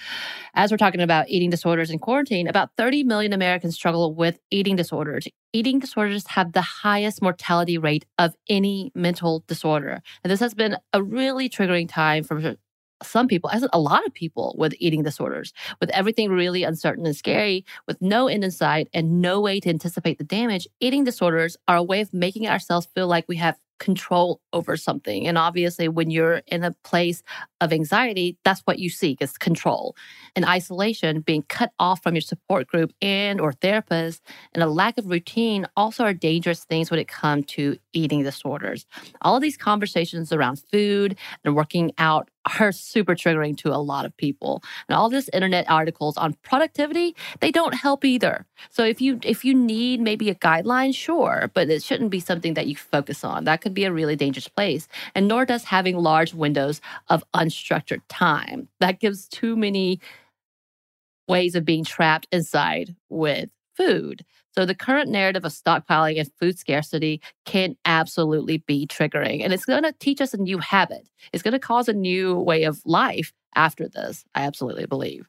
as 0.54 0.70
we're 0.70 0.76
talking 0.76 1.00
about 1.00 1.28
eating 1.28 1.50
disorders 1.50 1.90
in 1.90 1.99
quarantine, 1.99 2.49
about 2.49 2.70
30 2.76 3.04
million 3.04 3.32
Americans 3.32 3.75
struggle 3.75 4.14
with 4.14 4.38
eating 4.50 4.76
disorders. 4.76 5.26
Eating 5.52 5.78
disorders 5.78 6.26
have 6.28 6.52
the 6.52 6.62
highest 6.62 7.22
mortality 7.22 7.78
rate 7.78 8.04
of 8.18 8.34
any 8.49 8.92
mental 8.94 9.44
disorder. 9.46 10.00
And 10.22 10.30
this 10.30 10.40
has 10.40 10.54
been 10.54 10.76
a 10.92 11.02
really 11.02 11.49
triggering 11.49 11.88
time 11.88 12.25
for 12.25 12.56
some 13.02 13.28
people, 13.28 13.49
as 13.50 13.66
a 13.72 13.80
lot 13.80 14.06
of 14.06 14.12
people 14.12 14.54
with 14.58 14.75
eating 14.78 15.02
disorders, 15.02 15.54
with 15.80 15.88
everything 15.90 16.30
really 16.30 16.64
uncertain 16.64 17.06
and 17.06 17.16
scary, 17.16 17.64
with 17.87 18.00
no 18.02 18.28
end 18.28 18.44
in 18.44 18.50
sight 18.50 18.88
and 18.92 19.22
no 19.22 19.40
way 19.40 19.58
to 19.60 19.70
anticipate 19.70 20.18
the 20.18 20.25
damage. 20.25 20.68
Eating 20.80 21.04
disorders 21.04 21.56
are 21.66 21.76
a 21.76 21.82
way 21.82 22.02
of 22.02 22.12
making 22.12 22.46
ourselves 22.46 22.88
feel 22.94 23.06
like 23.06 23.25
we 23.26 23.37
have 23.37 23.56
control 23.80 24.40
over 24.52 24.76
something. 24.76 25.26
And 25.26 25.37
obviously, 25.37 25.88
when 25.88 26.10
you're 26.10 26.42
in 26.46 26.62
a 26.62 26.76
place 26.84 27.25
of 27.60 27.72
anxiety, 27.72 28.37
that's 28.44 28.60
what 28.60 28.78
you 28.78 28.88
seek 28.88 29.20
is 29.20 29.37
control. 29.37 29.96
And 30.37 30.44
isolation, 30.44 31.22
being 31.22 31.42
cut 31.49 31.72
off 31.80 32.02
from 32.02 32.14
your 32.14 32.20
support 32.20 32.68
group 32.68 32.92
and 33.02 33.40
or 33.40 33.52
therapist, 33.52 34.22
and 34.54 34.62
a 34.62 34.68
lack 34.68 34.99
of 34.99 35.06
routine 35.06 35.66
also 35.76 36.04
are 36.04 36.14
dangerous 36.14 36.64
things 36.64 36.90
when 36.90 37.00
it 37.00 37.08
comes 37.08 37.46
to 37.46 37.76
eating 37.92 38.22
disorders. 38.22 38.87
All 39.22 39.34
of 39.34 39.42
these 39.42 39.56
conversations 39.56 40.32
around 40.32 40.62
food 40.70 41.16
and 41.44 41.56
working 41.56 41.92
out 41.99 42.28
are 42.60 42.72
super 42.72 43.14
triggering 43.14 43.56
to 43.58 43.68
a 43.72 43.76
lot 43.76 44.04
of 44.04 44.16
people. 44.16 44.62
And 44.88 44.96
all 44.96 45.10
this 45.10 45.28
internet 45.32 45.68
articles 45.70 46.16
on 46.16 46.34
productivity, 46.42 47.14
they 47.40 47.50
don't 47.50 47.75
help 47.75 48.04
either. 48.04 48.46
So 48.70 48.84
if 48.84 49.00
you 49.00 49.18
if 49.22 49.44
you 49.44 49.54
need 49.54 50.00
maybe 50.00 50.30
a 50.30 50.34
guideline, 50.34 50.94
sure, 50.94 51.50
but 51.54 51.68
it 51.68 51.82
shouldn't 51.82 52.10
be 52.10 52.20
something 52.20 52.54
that 52.54 52.66
you 52.66 52.76
focus 52.76 53.25
on. 53.25 53.44
That 53.44 53.60
could 53.60 53.69
be 53.74 53.84
a 53.84 53.92
really 53.92 54.16
dangerous 54.16 54.48
place. 54.48 54.88
And 55.14 55.28
nor 55.28 55.44
does 55.44 55.64
having 55.64 55.96
large 55.96 56.34
windows 56.34 56.80
of 57.08 57.24
unstructured 57.34 58.02
time. 58.08 58.68
That 58.80 59.00
gives 59.00 59.28
too 59.28 59.56
many 59.56 60.00
ways 61.28 61.54
of 61.54 61.64
being 61.64 61.84
trapped 61.84 62.26
inside 62.32 62.94
with 63.08 63.48
food. 63.76 64.24
So 64.52 64.66
the 64.66 64.74
current 64.74 65.08
narrative 65.08 65.44
of 65.44 65.52
stockpiling 65.52 66.18
and 66.18 66.30
food 66.40 66.58
scarcity 66.58 67.22
can 67.46 67.76
absolutely 67.84 68.58
be 68.58 68.86
triggering. 68.86 69.42
And 69.42 69.52
it's 69.52 69.64
going 69.64 69.84
to 69.84 69.94
teach 70.00 70.20
us 70.20 70.34
a 70.34 70.38
new 70.38 70.58
habit. 70.58 71.08
It's 71.32 71.42
going 71.42 71.52
to 71.52 71.60
cause 71.60 71.88
a 71.88 71.92
new 71.92 72.34
way 72.34 72.64
of 72.64 72.82
life 72.84 73.32
after 73.54 73.88
this, 73.88 74.24
I 74.34 74.42
absolutely 74.42 74.86
believe. 74.86 75.28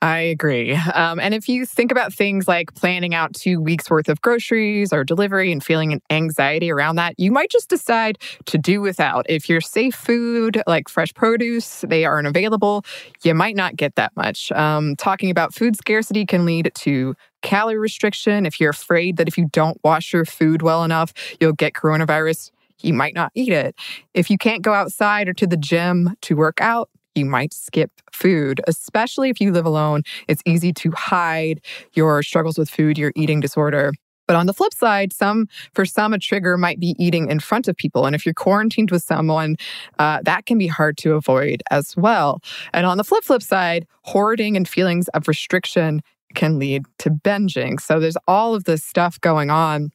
I 0.00 0.18
agree. 0.18 0.74
Um, 0.74 1.18
and 1.18 1.34
if 1.34 1.48
you 1.48 1.66
think 1.66 1.90
about 1.90 2.12
things 2.12 2.46
like 2.46 2.72
planning 2.74 3.14
out 3.14 3.34
two 3.34 3.60
weeks 3.60 3.90
worth 3.90 4.08
of 4.08 4.20
groceries 4.22 4.92
or 4.92 5.02
delivery 5.02 5.50
and 5.50 5.62
feeling 5.62 5.92
an 5.92 6.00
anxiety 6.08 6.70
around 6.70 6.96
that, 6.96 7.14
you 7.18 7.32
might 7.32 7.50
just 7.50 7.68
decide 7.68 8.18
to 8.46 8.58
do 8.58 8.80
without. 8.80 9.26
If 9.28 9.48
you're 9.48 9.60
safe 9.60 9.96
food 9.96 10.62
like 10.68 10.88
fresh 10.88 11.12
produce, 11.14 11.84
they 11.88 12.04
aren't 12.04 12.28
available, 12.28 12.84
you 13.24 13.34
might 13.34 13.56
not 13.56 13.74
get 13.74 13.96
that 13.96 14.12
much. 14.14 14.52
Um, 14.52 14.94
talking 14.94 15.30
about 15.30 15.52
food 15.52 15.76
scarcity 15.76 16.24
can 16.24 16.44
lead 16.44 16.70
to 16.76 17.16
calorie 17.42 17.78
restriction. 17.78 18.46
If 18.46 18.60
you're 18.60 18.70
afraid 18.70 19.16
that 19.16 19.26
if 19.26 19.36
you 19.36 19.48
don't 19.50 19.80
wash 19.82 20.12
your 20.12 20.24
food 20.24 20.62
well 20.62 20.84
enough, 20.84 21.12
you'll 21.40 21.52
get 21.54 21.72
coronavirus, 21.72 22.52
you 22.82 22.94
might 22.94 23.14
not 23.14 23.32
eat 23.34 23.52
it. 23.52 23.74
If 24.14 24.30
you 24.30 24.38
can't 24.38 24.62
go 24.62 24.74
outside 24.74 25.28
or 25.28 25.32
to 25.34 25.46
the 25.48 25.56
gym 25.56 26.14
to 26.22 26.36
work 26.36 26.60
out, 26.60 26.88
you 27.18 27.24
might 27.24 27.52
skip 27.52 27.90
food, 28.12 28.60
especially 28.66 29.30
if 29.30 29.40
you 29.40 29.52
live 29.52 29.66
alone. 29.66 30.02
It's 30.28 30.42
easy 30.46 30.72
to 30.74 30.90
hide 30.92 31.60
your 31.94 32.22
struggles 32.22 32.58
with 32.58 32.70
food, 32.70 32.96
your 32.98 33.12
eating 33.16 33.40
disorder. 33.40 33.92
But 34.26 34.36
on 34.36 34.46
the 34.46 34.52
flip 34.52 34.74
side, 34.74 35.12
some 35.12 35.46
for 35.74 35.86
some 35.86 36.12
a 36.12 36.18
trigger 36.18 36.58
might 36.58 36.78
be 36.78 36.94
eating 36.98 37.30
in 37.30 37.40
front 37.40 37.66
of 37.66 37.76
people, 37.76 38.04
and 38.04 38.14
if 38.14 38.26
you're 38.26 38.34
quarantined 38.34 38.90
with 38.90 39.02
someone, 39.02 39.56
uh, 39.98 40.20
that 40.24 40.44
can 40.44 40.58
be 40.58 40.66
hard 40.66 40.98
to 40.98 41.14
avoid 41.14 41.62
as 41.70 41.96
well. 41.96 42.40
And 42.74 42.84
on 42.86 42.98
the 42.98 43.04
flip 43.04 43.24
flip 43.24 43.42
side, 43.42 43.86
hoarding 44.04 44.56
and 44.56 44.68
feelings 44.68 45.08
of 45.08 45.28
restriction 45.28 46.02
can 46.34 46.58
lead 46.58 46.84
to 46.98 47.10
binging. 47.10 47.80
So 47.80 47.98
there's 47.98 48.18
all 48.28 48.54
of 48.54 48.64
this 48.64 48.84
stuff 48.84 49.18
going 49.20 49.48
on. 49.50 49.90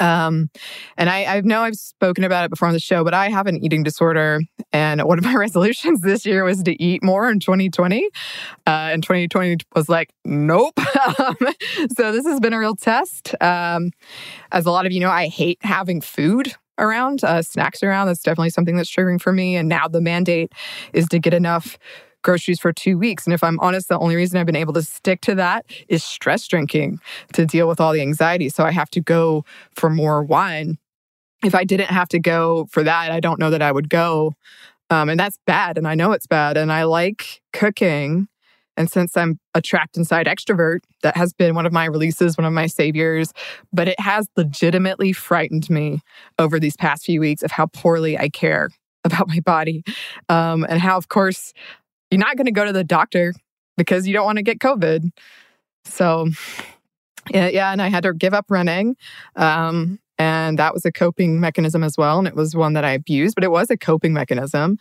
Um, 0.00 0.50
and 0.96 1.08
I, 1.08 1.36
I 1.36 1.40
know 1.40 1.62
I've 1.62 1.76
spoken 1.76 2.24
about 2.24 2.44
it 2.44 2.50
before 2.50 2.68
on 2.68 2.74
the 2.74 2.80
show, 2.80 3.04
but 3.04 3.14
I 3.14 3.28
have 3.28 3.46
an 3.46 3.62
eating 3.62 3.82
disorder. 3.82 4.40
And 4.72 5.02
one 5.02 5.18
of 5.18 5.24
my 5.24 5.34
resolutions 5.36 6.00
this 6.00 6.26
year 6.26 6.44
was 6.44 6.62
to 6.64 6.82
eat 6.82 7.02
more 7.02 7.30
in 7.30 7.40
2020. 7.40 8.04
Uh, 8.06 8.10
and 8.66 9.02
2020 9.02 9.58
was 9.74 9.88
like, 9.88 10.10
nope. 10.24 10.78
So 11.96 12.12
this 12.12 12.26
has 12.26 12.40
been 12.40 12.52
a 12.52 12.58
real 12.58 12.74
test. 12.74 13.34
Um, 13.40 13.90
as 14.52 14.66
a 14.66 14.70
lot 14.70 14.86
of 14.86 14.92
you 14.92 15.00
know, 15.00 15.10
I 15.10 15.28
hate 15.28 15.58
having 15.62 16.00
food 16.00 16.54
around, 16.78 17.24
uh, 17.24 17.42
snacks 17.42 17.82
around. 17.82 18.06
That's 18.06 18.22
definitely 18.22 18.50
something 18.50 18.76
that's 18.76 18.90
triggering 18.90 19.20
for 19.20 19.32
me. 19.32 19.56
And 19.56 19.68
now 19.68 19.88
the 19.88 20.00
mandate 20.00 20.52
is 20.92 21.06
to 21.08 21.18
get 21.18 21.34
enough 21.34 21.78
groceries 22.28 22.60
for 22.60 22.74
two 22.74 22.98
weeks. 22.98 23.24
And 23.24 23.32
if 23.32 23.42
I'm 23.42 23.58
honest, 23.60 23.88
the 23.88 23.98
only 23.98 24.14
reason 24.14 24.38
I've 24.38 24.44
been 24.44 24.54
able 24.54 24.74
to 24.74 24.82
stick 24.82 25.22
to 25.22 25.34
that 25.36 25.64
is 25.88 26.04
stress 26.04 26.46
drinking 26.46 27.00
to 27.32 27.46
deal 27.46 27.66
with 27.66 27.80
all 27.80 27.94
the 27.94 28.02
anxiety. 28.02 28.50
So 28.50 28.64
I 28.64 28.70
have 28.70 28.90
to 28.90 29.00
go 29.00 29.46
for 29.74 29.88
more 29.88 30.22
wine. 30.22 30.76
If 31.42 31.54
I 31.54 31.64
didn't 31.64 31.88
have 31.88 32.08
to 32.08 32.18
go 32.18 32.66
for 32.70 32.82
that, 32.82 33.10
I 33.10 33.20
don't 33.20 33.40
know 33.40 33.48
that 33.48 33.62
I 33.62 33.72
would 33.72 33.88
go. 33.88 34.34
Um, 34.90 35.08
and 35.08 35.18
that's 35.18 35.38
bad. 35.46 35.78
And 35.78 35.88
I 35.88 35.94
know 35.94 36.12
it's 36.12 36.26
bad. 36.26 36.58
And 36.58 36.70
I 36.70 36.82
like 36.82 37.40
cooking. 37.54 38.28
And 38.76 38.90
since 38.90 39.16
I'm 39.16 39.40
a 39.54 39.62
trapped 39.62 39.96
inside 39.96 40.26
extrovert, 40.26 40.80
that 41.02 41.16
has 41.16 41.32
been 41.32 41.54
one 41.54 41.64
of 41.64 41.72
my 41.72 41.86
releases, 41.86 42.36
one 42.36 42.44
of 42.44 42.52
my 42.52 42.66
saviors. 42.66 43.32
But 43.72 43.88
it 43.88 43.98
has 44.00 44.28
legitimately 44.36 45.14
frightened 45.14 45.70
me 45.70 46.02
over 46.38 46.60
these 46.60 46.76
past 46.76 47.06
few 47.06 47.20
weeks 47.20 47.42
of 47.42 47.52
how 47.52 47.66
poorly 47.68 48.18
I 48.18 48.28
care 48.28 48.68
about 49.04 49.28
my 49.28 49.40
body. 49.40 49.82
Um, 50.28 50.66
and 50.68 50.80
how, 50.80 50.98
of 50.98 51.08
course, 51.08 51.54
you're 52.10 52.18
not 52.18 52.36
going 52.36 52.46
to 52.46 52.52
go 52.52 52.64
to 52.64 52.72
the 52.72 52.84
doctor 52.84 53.34
because 53.76 54.06
you 54.06 54.12
don't 54.12 54.24
want 54.24 54.36
to 54.36 54.42
get 54.42 54.58
COVID. 54.58 55.10
So, 55.84 56.28
yeah, 57.30 57.72
and 57.72 57.80
I 57.80 57.88
had 57.88 58.02
to 58.02 58.12
give 58.12 58.34
up 58.34 58.46
running. 58.48 58.96
Um, 59.36 59.98
and 60.18 60.58
that 60.58 60.74
was 60.74 60.84
a 60.84 60.90
coping 60.90 61.38
mechanism 61.38 61.84
as 61.84 61.96
well. 61.96 62.18
And 62.18 62.26
it 62.26 62.34
was 62.34 62.56
one 62.56 62.72
that 62.72 62.84
I 62.84 62.90
abused, 62.90 63.36
but 63.36 63.44
it 63.44 63.52
was 63.52 63.70
a 63.70 63.76
coping 63.76 64.12
mechanism. 64.12 64.78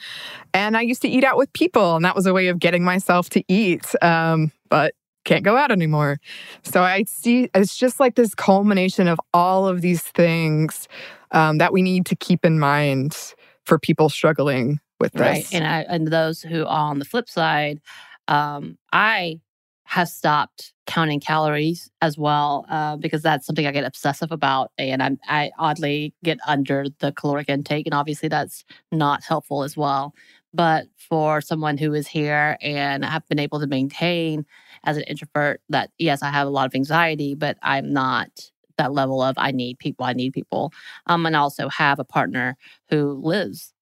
And 0.54 0.76
I 0.76 0.82
used 0.82 1.02
to 1.04 1.08
eat 1.08 1.24
out 1.24 1.38
with 1.38 1.54
people, 1.54 1.96
and 1.96 2.04
that 2.04 2.16
was 2.16 2.26
a 2.26 2.34
way 2.34 2.48
of 2.48 2.58
getting 2.58 2.84
myself 2.84 3.30
to 3.32 3.44
eat. 3.48 3.86
Um, 4.02 4.52
but 4.70 4.96
can't 5.26 5.44
go 5.44 5.58
out 5.58 5.72
anymore. 5.72 6.20
So 6.64 6.82
I 6.82 7.04
see 7.04 7.50
it's 7.54 7.78
just 7.78 8.00
like 8.00 8.16
this 8.16 8.34
culmination 8.34 9.08
of 9.08 9.20
all 9.34 9.68
of 9.68 9.82
these 9.82 10.02
things 10.02 10.88
um, 11.32 11.58
that 11.60 11.74
we 11.74 11.82
need 11.82 12.06
to 12.08 12.16
keep 12.16 12.46
in 12.46 12.60
mind 12.60 13.36
for 13.66 13.78
people 13.78 14.10
struggling 14.10 14.80
with 15.00 15.14
this. 15.14 15.22
Right. 15.22 15.48
And 15.54 15.66
I, 15.66 15.82
and 15.82 16.08
those 16.08 16.42
who 16.42 16.62
are 16.66 16.90
on 16.90 17.00
the 17.00 17.06
flip 17.06 17.30
side, 17.30 17.80
um, 18.28 18.78
I 18.92 19.40
have 19.86 20.10
stopped 20.10 20.74
counting 20.86 21.20
calories 21.20 21.90
as 22.02 22.18
well 22.18 22.66
uh, 22.70 22.98
because 22.98 23.22
that's 23.22 23.46
something 23.46 23.66
I 23.66 23.72
get 23.72 23.86
obsessive 23.86 24.34
about, 24.34 24.72
and 24.78 25.02
I'm, 25.02 25.18
I 25.28 25.52
oddly 25.58 26.14
get 26.26 26.40
under 26.46 26.88
the 27.00 27.14
caloric 27.14 27.48
intake, 27.48 27.88
and 27.88 27.94
obviously 27.94 28.28
that's 28.28 28.66
not 28.92 29.24
helpful 29.24 29.64
as 29.64 29.78
well. 29.78 30.14
But 30.54 30.88
for 30.98 31.40
someone 31.40 31.78
who 31.78 31.94
is 31.94 32.08
here 32.08 32.58
and 32.62 33.06
have 33.06 33.26
been 33.30 33.40
able 33.40 33.60
to 33.62 33.68
maintain 33.68 34.46
as 34.84 34.98
an 34.98 35.04
introvert, 35.04 35.62
that 35.70 35.92
yes, 35.98 36.22
I 36.22 36.32
have 36.32 36.48
a 36.48 36.52
lot 36.52 36.66
of 36.66 36.76
anxiety, 36.76 37.34
but 37.34 37.58
I'm 37.62 37.94
not 37.94 38.30
that 38.78 38.92
level 38.92 39.22
of 39.22 39.36
I 39.38 39.52
need 39.52 39.80
people, 39.80 40.06
I 40.06 40.14
need 40.14 40.34
people, 40.34 40.74
um, 41.06 41.26
and 41.26 41.36
also 41.36 41.70
have 41.70 42.00
a 42.00 42.04
partner 42.04 42.58
who 42.90 43.22
lives 43.24 43.74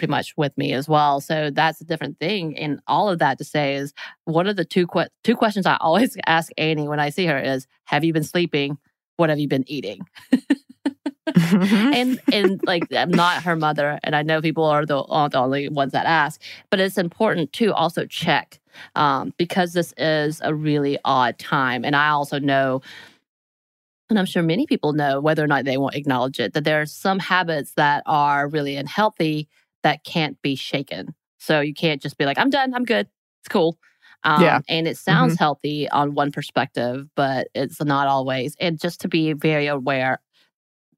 pretty 0.00 0.10
much 0.10 0.34
with 0.38 0.56
me 0.56 0.72
as 0.72 0.88
well. 0.88 1.20
So 1.20 1.50
that's 1.50 1.82
a 1.82 1.84
different 1.84 2.18
thing. 2.18 2.56
And 2.56 2.80
all 2.86 3.10
of 3.10 3.18
that 3.18 3.36
to 3.36 3.44
say 3.44 3.74
is 3.74 3.92
one 4.24 4.46
of 4.46 4.56
the 4.56 4.64
two 4.64 4.86
que- 4.86 5.10
two 5.22 5.36
questions 5.36 5.66
I 5.66 5.76
always 5.78 6.16
ask 6.26 6.50
Annie 6.56 6.88
when 6.88 6.98
I 6.98 7.10
see 7.10 7.26
her 7.26 7.38
is, 7.38 7.66
"Have 7.84 8.02
you 8.02 8.14
been 8.14 8.24
sleeping? 8.24 8.78
What 9.18 9.28
have 9.28 9.38
you 9.38 9.46
been 9.46 9.64
eating?" 9.68 10.00
and 11.52 12.18
and 12.32 12.60
like 12.66 12.90
I'm 12.94 13.10
not 13.10 13.42
her 13.42 13.56
mother, 13.56 14.00
and 14.02 14.16
I 14.16 14.22
know 14.22 14.40
people 14.40 14.64
are 14.64 14.86
the, 14.86 15.02
the 15.30 15.38
only 15.38 15.68
ones 15.68 15.92
that 15.92 16.06
ask, 16.06 16.40
but 16.70 16.80
it's 16.80 16.96
important 16.96 17.52
to 17.54 17.74
also 17.74 18.06
check 18.06 18.58
um, 18.94 19.34
because 19.36 19.74
this 19.74 19.92
is 19.98 20.40
a 20.42 20.54
really 20.54 20.98
odd 21.04 21.38
time, 21.38 21.84
and 21.84 21.94
I 21.94 22.08
also 22.08 22.38
know 22.38 22.80
and 24.08 24.18
I'm 24.18 24.26
sure 24.26 24.42
many 24.42 24.66
people 24.66 24.92
know, 24.92 25.20
whether 25.20 25.44
or 25.44 25.46
not 25.46 25.64
they 25.64 25.76
won't 25.76 25.94
acknowledge 25.94 26.40
it, 26.40 26.52
that 26.54 26.64
there 26.64 26.80
are 26.80 26.86
some 26.86 27.20
habits 27.20 27.74
that 27.76 28.02
are 28.06 28.48
really 28.48 28.74
unhealthy 28.74 29.46
that 29.82 30.04
can't 30.04 30.40
be 30.42 30.54
shaken. 30.54 31.14
So 31.38 31.60
you 31.60 31.74
can't 31.74 32.02
just 32.02 32.18
be 32.18 32.26
like, 32.26 32.38
I'm 32.38 32.50
done, 32.50 32.74
I'm 32.74 32.84
good, 32.84 33.08
it's 33.40 33.48
cool. 33.48 33.78
Um, 34.22 34.42
yeah. 34.42 34.60
And 34.68 34.86
it 34.86 34.98
sounds 34.98 35.34
mm-hmm. 35.34 35.42
healthy 35.42 35.88
on 35.88 36.14
one 36.14 36.30
perspective, 36.30 37.06
but 37.14 37.48
it's 37.54 37.80
not 37.82 38.06
always. 38.06 38.54
And 38.60 38.78
just 38.78 39.00
to 39.02 39.08
be 39.08 39.32
very 39.32 39.66
aware, 39.66 40.20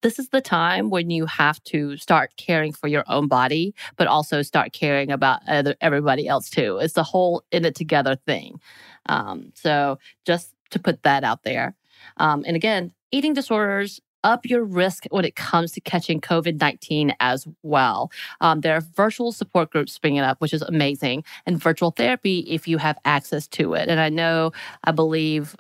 this 0.03 0.19
is 0.19 0.29
the 0.31 0.41
time 0.41 0.91
when 0.91 1.11
you 1.11 1.27
have 1.27 1.63
to 1.65 1.97
start 1.97 2.33
caring 2.37 2.73
for 2.73 2.89
your 2.89 3.05
own 3.07 3.29
body, 3.29 3.75
but 3.97 4.09
also 4.09 4.43
start 4.43 4.73
caring 4.73 5.13
about 5.13 5.41
other, 5.47 5.77
everybody 5.81 6.27
else 6.27 6.51
too. 6.51 6.79
It's 6.79 6.95
the 6.95 7.05
whole 7.05 7.45
in 7.53 7.65
it 7.65 7.77
together 7.77 8.17
thing. 8.17 8.61
Um, 9.07 9.53
so 9.55 9.99
just 10.27 10.53
to 10.71 10.81
put 10.81 11.05
that 11.05 11.23
out 11.23 11.45
there. 11.45 11.77
Um, 12.17 12.43
and 12.47 12.57
again, 12.57 12.93
eating 13.13 13.35
disorders 13.35 14.01
up 14.25 14.47
your 14.47 14.65
risk 14.65 15.05
when 15.11 15.25
it 15.25 15.37
comes 15.37 15.73
to 15.73 15.81
catching 15.81 16.21
COVID 16.21 16.61
19 16.61 17.15
as 17.21 17.47
well. 17.63 18.11
Um, 18.41 18.61
there 18.61 18.75
are 18.75 18.81
virtual 18.81 19.33
support 19.33 19.71
groups 19.71 19.93
springing 19.93 20.21
up, 20.21 20.41
which 20.41 20.53
is 20.53 20.63
amazing, 20.63 21.25
and 21.47 21.61
virtual 21.61 21.91
therapy 21.91 22.41
if 22.41 22.69
you 22.69 22.79
have 22.79 22.99
access 23.05 23.47
to 23.49 23.75
it. 23.75 23.89
And 23.89 24.01
I 24.01 24.09
know, 24.09 24.53
I 24.85 24.93
believe, 24.93 25.57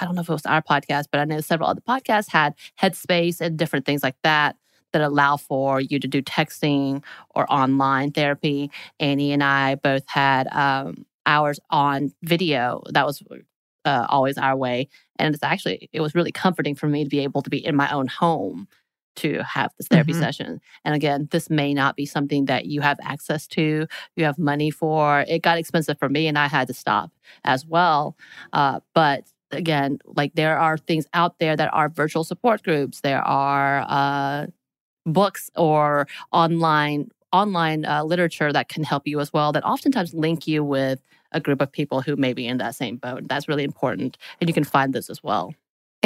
I 0.00 0.04
don't 0.04 0.14
know 0.14 0.22
if 0.22 0.28
it 0.28 0.32
was 0.32 0.46
our 0.46 0.62
podcast, 0.62 1.06
but 1.10 1.20
I 1.20 1.24
know 1.24 1.40
several 1.40 1.68
other 1.68 1.80
podcasts 1.80 2.30
had 2.30 2.54
Headspace 2.80 3.40
and 3.40 3.56
different 3.56 3.86
things 3.86 4.02
like 4.02 4.16
that 4.22 4.56
that 4.92 5.02
allow 5.02 5.36
for 5.36 5.80
you 5.80 5.98
to 5.98 6.08
do 6.08 6.22
texting 6.22 7.02
or 7.34 7.50
online 7.52 8.10
therapy. 8.10 8.70
Annie 8.98 9.32
and 9.32 9.42
I 9.42 9.74
both 9.76 10.04
had 10.06 10.48
um, 10.52 11.04
hours 11.26 11.60
on 11.70 12.12
video. 12.22 12.82
That 12.90 13.06
was 13.06 13.22
uh, 13.88 14.06
always 14.08 14.36
our 14.36 14.56
way. 14.56 14.88
And 15.18 15.34
it's 15.34 15.42
actually, 15.42 15.88
it 15.92 16.00
was 16.00 16.14
really 16.14 16.32
comforting 16.32 16.74
for 16.74 16.86
me 16.86 17.04
to 17.04 17.10
be 17.10 17.20
able 17.20 17.42
to 17.42 17.50
be 17.50 17.64
in 17.64 17.74
my 17.74 17.90
own 17.90 18.06
home 18.06 18.68
to 19.16 19.42
have 19.42 19.72
this 19.76 19.88
therapy 19.88 20.12
mm-hmm. 20.12 20.20
session. 20.20 20.60
And 20.84 20.94
again, 20.94 21.28
this 21.32 21.50
may 21.50 21.74
not 21.74 21.96
be 21.96 22.06
something 22.06 22.44
that 22.44 22.66
you 22.66 22.82
have 22.82 22.98
access 23.02 23.46
to, 23.48 23.86
you 24.14 24.24
have 24.24 24.38
money 24.38 24.70
for. 24.70 25.24
It 25.26 25.42
got 25.42 25.58
expensive 25.58 25.98
for 25.98 26.08
me 26.08 26.28
and 26.28 26.38
I 26.38 26.46
had 26.46 26.68
to 26.68 26.74
stop 26.74 27.10
as 27.44 27.66
well. 27.66 28.16
Uh, 28.52 28.80
but 28.94 29.24
again, 29.50 29.98
like 30.04 30.34
there 30.34 30.58
are 30.58 30.76
things 30.76 31.06
out 31.14 31.38
there 31.40 31.56
that 31.56 31.72
are 31.72 31.88
virtual 31.88 32.22
support 32.22 32.62
groups, 32.62 33.00
there 33.00 33.22
are 33.22 33.84
uh, 33.88 34.46
books 35.06 35.50
or 35.56 36.06
online 36.30 37.10
online 37.32 37.84
uh, 37.84 38.04
literature 38.04 38.52
that 38.52 38.68
can 38.68 38.84
help 38.84 39.06
you 39.06 39.20
as 39.20 39.32
well 39.32 39.52
that 39.52 39.64
oftentimes 39.64 40.14
link 40.14 40.46
you 40.46 40.64
with 40.64 41.00
a 41.32 41.40
group 41.40 41.60
of 41.60 41.70
people 41.70 42.00
who 42.00 42.16
may 42.16 42.32
be 42.32 42.46
in 42.46 42.58
that 42.58 42.74
same 42.74 42.96
boat. 42.96 43.28
That's 43.28 43.48
really 43.48 43.64
important. 43.64 44.16
And 44.40 44.48
you 44.48 44.54
can 44.54 44.64
find 44.64 44.94
this 44.94 45.10
as 45.10 45.22
well. 45.22 45.54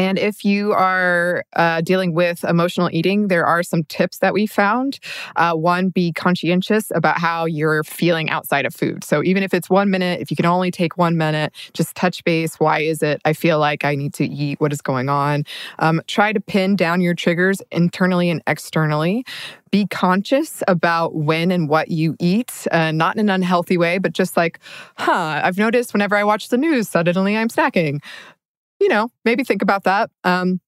And 0.03 0.19
if 0.19 0.45
you 0.45 0.73
are 0.73 1.45
uh, 1.55 1.81
dealing 1.81 2.13
with 2.13 2.43
emotional 2.43 2.91
eating, 2.93 3.29
there 3.29 3.47
are 3.47 3.63
some 3.63 3.85
tips 3.85 4.19
that 4.19 4.35
we 4.35 4.49
found. 4.49 4.99
Uh, 5.37 5.55
one, 5.55 5.91
be 5.91 6.13
conscientious 6.13 6.91
about 6.93 7.19
how 7.19 7.45
you're 7.45 7.85
feeling 7.85 8.29
outside 8.29 8.67
of 8.67 8.75
food. 8.75 9.05
So 9.05 9.23
even 9.23 9.45
if 9.45 9.55
it's 9.55 9.71
one 9.71 9.91
minute, 9.91 10.21
if 10.21 10.29
you 10.29 10.37
can 10.37 10.45
only 10.45 10.73
take 10.73 10.99
one 10.99 11.17
minute, 11.17 11.55
just 11.73 11.95
touch 11.95 12.25
base. 12.25 12.59
Why 12.59 12.81
is 12.81 13.01
it 13.01 13.21
I 13.25 13.33
feel 13.33 13.61
like 13.61 13.85
I 13.85 13.95
need 13.95 14.13
to 14.15 14.25
eat? 14.25 14.61
What 14.61 14.73
is 14.73 14.83
going 14.83 15.09
on? 15.09 15.45
Um, 15.79 16.03
try 16.09 16.33
to 16.33 16.41
pin 16.41 16.75
down 16.75 17.01
your 17.01 17.15
triggers 17.15 17.63
internally 17.71 18.29
and 18.29 18.43
externally 18.49 19.25
be 19.71 19.87
conscious 19.87 20.63
about 20.69 21.15
when 21.15 21.51
and 21.51 21.67
what 21.67 21.91
you 21.91 22.15
eat, 22.21 22.67
uh, 22.73 22.93
not 22.93 23.17
in 23.17 23.21
an 23.21 23.31
unhealthy 23.31 23.79
way, 23.79 23.97
but 23.97 24.13
just 24.13 24.37
like, 24.37 24.59
huh, 24.99 25.41
I've 25.43 25.57
noticed 25.57 25.95
whenever 25.95 26.15
I 26.15 26.25
watch 26.25 26.51
the 26.51 26.59
news, 26.59 26.91
suddenly 26.91 27.37
I'm 27.37 27.49
snacking. 27.49 28.01
You 28.83 28.89
know, 28.89 29.11
maybe 29.25 29.45
think 29.45 29.63
about 29.63 29.85
that. 29.85 30.11
Um, 30.25 30.61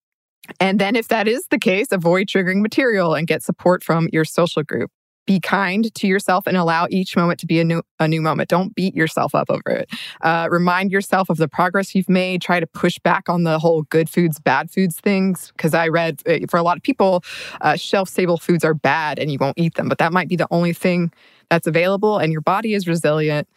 and 0.60 0.78
then, 0.78 0.94
if 0.94 1.08
that 1.08 1.26
is 1.26 1.48
the 1.48 1.58
case, 1.58 1.88
avoid 1.90 2.28
triggering 2.28 2.62
material 2.62 3.14
and 3.14 3.26
get 3.26 3.42
support 3.42 3.82
from 3.82 4.08
your 4.12 4.24
social 4.24 4.62
group 4.62 4.90
be 5.26 5.40
kind 5.40 5.92
to 5.94 6.06
yourself 6.06 6.46
and 6.46 6.56
allow 6.56 6.86
each 6.90 7.16
moment 7.16 7.40
to 7.40 7.46
be 7.46 7.60
a 7.60 7.64
new 7.64 7.82
a 7.98 8.06
new 8.06 8.20
moment. 8.20 8.48
Don't 8.48 8.74
beat 8.74 8.94
yourself 8.94 9.34
up 9.34 9.50
over 9.50 9.70
it. 9.70 9.90
Uh, 10.20 10.48
remind 10.50 10.92
yourself 10.92 11.30
of 11.30 11.38
the 11.38 11.48
progress 11.48 11.94
you've 11.94 12.08
made. 12.08 12.42
Try 12.42 12.60
to 12.60 12.66
push 12.66 12.98
back 12.98 13.28
on 13.28 13.44
the 13.44 13.58
whole 13.58 13.82
good 13.82 14.08
foods, 14.08 14.38
bad 14.38 14.70
foods 14.70 15.00
things. 15.00 15.52
Because 15.56 15.74
I 15.74 15.88
read 15.88 16.22
uh, 16.26 16.38
for 16.48 16.58
a 16.58 16.62
lot 16.62 16.76
of 16.76 16.82
people, 16.82 17.22
uh, 17.60 17.76
shelf 17.76 18.08
stable 18.08 18.36
foods 18.36 18.64
are 18.64 18.74
bad 18.74 19.18
and 19.18 19.30
you 19.30 19.38
won't 19.40 19.58
eat 19.58 19.74
them. 19.74 19.88
But 19.88 19.98
that 19.98 20.12
might 20.12 20.28
be 20.28 20.36
the 20.36 20.48
only 20.50 20.72
thing 20.72 21.12
that's 21.50 21.66
available, 21.66 22.18
and 22.18 22.32
your 22.32 22.40
body 22.40 22.74
is 22.74 22.86
resilient. 22.86 23.48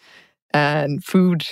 And 0.54 1.04
food 1.04 1.46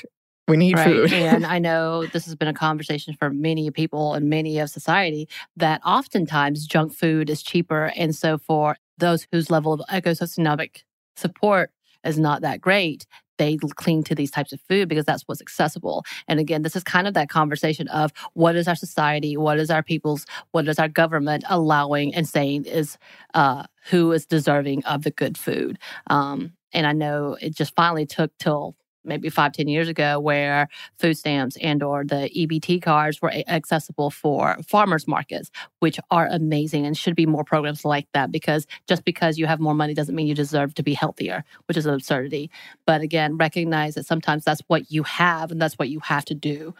we 0.47 0.57
need 0.57 0.77
right. 0.77 0.85
food. 0.85 1.13
and 1.13 1.45
I 1.55 1.59
know 1.59 2.05
this 2.05 2.25
has 2.25 2.35
been 2.35 2.47
a 2.47 2.53
conversation 2.53 3.15
for 3.17 3.29
many 3.29 3.69
people 3.71 4.13
and 4.13 4.29
many 4.29 4.59
of 4.59 4.69
society 4.69 5.27
that 5.57 5.81
oftentimes 5.85 6.65
junk 6.65 6.93
food 6.93 7.29
is 7.29 7.41
cheaper. 7.41 7.91
And 7.95 8.15
so 8.15 8.37
for 8.37 8.77
those 8.97 9.27
whose 9.31 9.49
level 9.49 9.73
of 9.73 9.81
ecosystemic 9.89 10.83
support 11.15 11.71
is 12.03 12.19
not 12.19 12.41
that 12.41 12.61
great, 12.61 13.05
they 13.37 13.57
cling 13.57 14.03
to 14.03 14.15
these 14.15 14.31
types 14.31 14.53
of 14.53 14.61
food 14.61 14.87
because 14.87 15.05
that's 15.05 15.23
what's 15.23 15.41
accessible. 15.41 16.05
And 16.27 16.39
again, 16.39 16.61
this 16.61 16.75
is 16.75 16.83
kind 16.83 17.07
of 17.07 17.13
that 17.15 17.29
conversation 17.29 17.87
of 17.89 18.11
what 18.33 18.55
is 18.55 18.67
our 18.67 18.75
society, 18.75 19.35
what 19.35 19.59
is 19.59 19.69
our 19.69 19.83
people's, 19.83 20.25
what 20.51 20.67
is 20.67 20.79
our 20.79 20.87
government 20.87 21.43
allowing 21.49 22.13
and 22.15 22.27
saying 22.27 22.65
is 22.65 22.97
uh, 23.33 23.63
who 23.89 24.11
is 24.11 24.25
deserving 24.25 24.85
of 24.85 25.03
the 25.03 25.11
good 25.11 25.37
food. 25.37 25.77
Um, 26.07 26.53
and 26.71 26.87
I 26.87 26.93
know 26.93 27.37
it 27.41 27.55
just 27.55 27.75
finally 27.75 28.05
took 28.05 28.31
till 28.37 28.75
maybe 29.05 29.29
five 29.29 29.53
ten 29.53 29.67
years 29.67 29.87
ago 29.87 30.19
where 30.19 30.67
food 30.97 31.17
stamps 31.17 31.57
and 31.61 31.83
or 31.83 32.03
the 32.03 32.29
EBT 32.35 32.81
cards 32.81 33.21
were 33.21 33.31
accessible 33.47 34.09
for 34.09 34.57
farmers 34.67 35.07
markets, 35.07 35.51
which 35.79 35.99
are 36.11 36.27
amazing 36.27 36.85
and 36.85 36.97
should 36.97 37.15
be 37.15 37.25
more 37.25 37.43
programs 37.43 37.85
like 37.85 38.07
that 38.13 38.31
because 38.31 38.67
just 38.87 39.05
because 39.05 39.37
you 39.37 39.45
have 39.45 39.59
more 39.59 39.73
money 39.73 39.93
doesn't 39.93 40.15
mean 40.15 40.27
you 40.27 40.35
deserve 40.35 40.73
to 40.75 40.83
be 40.83 40.93
healthier, 40.93 41.43
which 41.67 41.77
is 41.77 41.85
an 41.85 41.93
absurdity. 41.93 42.49
But 42.85 43.01
again, 43.01 43.37
recognize 43.37 43.95
that 43.95 44.05
sometimes 44.05 44.43
that's 44.43 44.61
what 44.67 44.91
you 44.91 45.03
have 45.03 45.51
and 45.51 45.61
that's 45.61 45.75
what 45.75 45.89
you 45.89 45.99
have 46.01 46.25
to 46.25 46.35
do. 46.35 46.73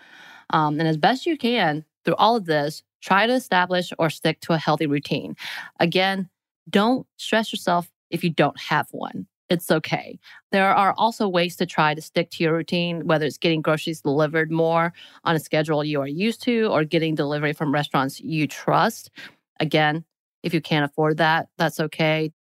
Um, 0.52 0.80
and 0.80 0.88
as 0.88 0.98
best 0.98 1.26
you 1.26 1.38
can 1.38 1.86
through 2.04 2.16
all 2.16 2.36
of 2.36 2.46
this, 2.46 2.84
try 3.02 3.28
to 3.28 3.34
establish 3.34 3.92
or 4.00 4.10
stick 4.10 4.40
to 4.42 4.54
a 4.54 4.58
healthy 4.58 4.88
routine. 4.88 5.36
Again, 5.80 6.30
don't 6.70 7.06
stress 7.18 7.52
yourself 7.52 7.92
if 8.10 8.24
you 8.24 8.30
don't 8.30 8.60
have 8.60 8.88
one 8.92 9.28
it's 9.50 9.70
okay. 9.70 10.20
There 10.52 10.74
are 10.74 10.94
also 10.98 11.28
ways 11.28 11.56
to 11.58 11.66
try 11.66 11.94
to 11.94 12.02
stick 12.02 12.32
to 12.32 12.44
your 12.44 12.54
routine, 12.54 13.06
whether 13.06 13.26
it's 13.26 13.38
getting 13.38 13.62
groceries 13.62 14.02
delivered 14.02 14.52
more 14.52 14.94
on 15.24 15.36
a 15.36 15.40
schedule 15.40 15.84
you 15.84 16.02
are 16.02 16.08
used 16.08 16.42
to 16.44 16.68
or 16.68 16.84
getting 16.84 17.16
delivery 17.16 17.54
from 17.54 17.74
restaurants 17.74 18.20
you 18.20 18.48
trust. 18.48 19.12
Again, 19.60 20.04
if 20.44 20.54
you 20.54 20.62
can't 20.62 20.86
afford 20.90 21.18
that, 21.18 21.50
that's 21.58 21.80
okay. 21.80 22.32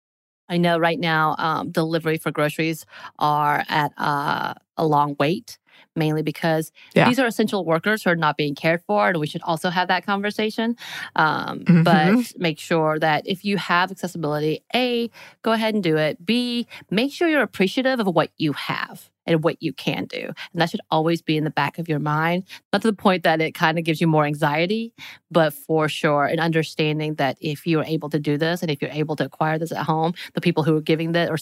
I 0.50 0.58
know 0.58 0.78
right 0.78 1.00
now 1.00 1.36
um, 1.38 1.72
delivery 1.72 2.18
for 2.18 2.32
groceries 2.32 2.86
are 3.20 3.64
at 3.68 3.92
uh, 3.98 4.54
a 4.78 4.86
long 4.86 5.16
wait 5.20 5.58
mainly 5.96 6.22
because 6.22 6.72
yeah. 6.94 7.08
these 7.08 7.20
are 7.20 7.26
essential 7.26 7.66
workers 7.66 8.04
who 8.04 8.10
are 8.10 8.16
not 8.16 8.38
being 8.38 8.56
cared 8.56 8.82
for. 8.84 9.10
And 9.10 9.20
we 9.20 9.28
should 9.28 9.42
also 9.44 9.70
have 9.70 9.88
that 9.88 10.06
conversation. 10.06 10.76
Um, 11.16 11.60
mm-hmm. 11.60 11.84
But 11.84 12.34
make 12.38 12.60
sure 12.60 13.00
that 13.00 13.28
if 13.28 13.46
you 13.46 13.58
have 13.58 13.92
accessibility, 13.92 14.64
A, 14.76 15.10
go 15.42 15.52
ahead 15.52 15.74
and 15.74 15.84
do 15.84 15.98
it. 15.98 16.26
B, 16.26 16.68
make 16.90 17.12
sure 17.12 17.28
you're 17.28 17.42
appreciative 17.42 18.00
of 18.00 18.08
what 18.08 18.32
you 18.38 18.54
have 18.54 19.10
and 19.26 19.44
what 19.44 19.62
you 19.62 19.74
can 19.74 20.06
do. 20.06 20.32
And 20.54 20.62
that 20.62 20.70
should 20.70 20.82
always 20.92 21.22
be 21.22 21.38
in 21.38 21.44
the 21.44 21.50
back 21.50 21.78
of 21.78 21.90
your 21.90 22.00
mind, 22.00 22.44
not 22.72 22.82
to 22.84 22.88
the 22.88 22.96
point 22.96 23.24
that 23.24 23.42
it 23.42 23.54
kind 23.54 23.78
of 23.78 23.84
gives 23.84 24.00
you 24.00 24.08
more 24.08 24.26
anxiety, 24.26 24.94
but 25.32 25.54
for 25.54 25.90
sure, 25.90 26.26
an 26.26 26.40
understanding 26.40 27.16
that 27.16 27.38
if 27.42 27.66
you're 27.66 27.84
able 27.84 28.10
to 28.10 28.20
do 28.20 28.38
this 28.38 28.62
and 28.62 28.70
if 28.70 28.82
you're 28.82 28.92
able 28.92 29.16
to 29.16 29.26
acquire 29.26 29.58
this 29.58 29.72
at 29.72 29.86
home, 29.86 30.14
the 30.34 30.42
people 30.42 30.64
who 30.64 30.76
are 30.78 30.82
giving 30.82 31.14
that 31.14 31.30
or 31.30 31.38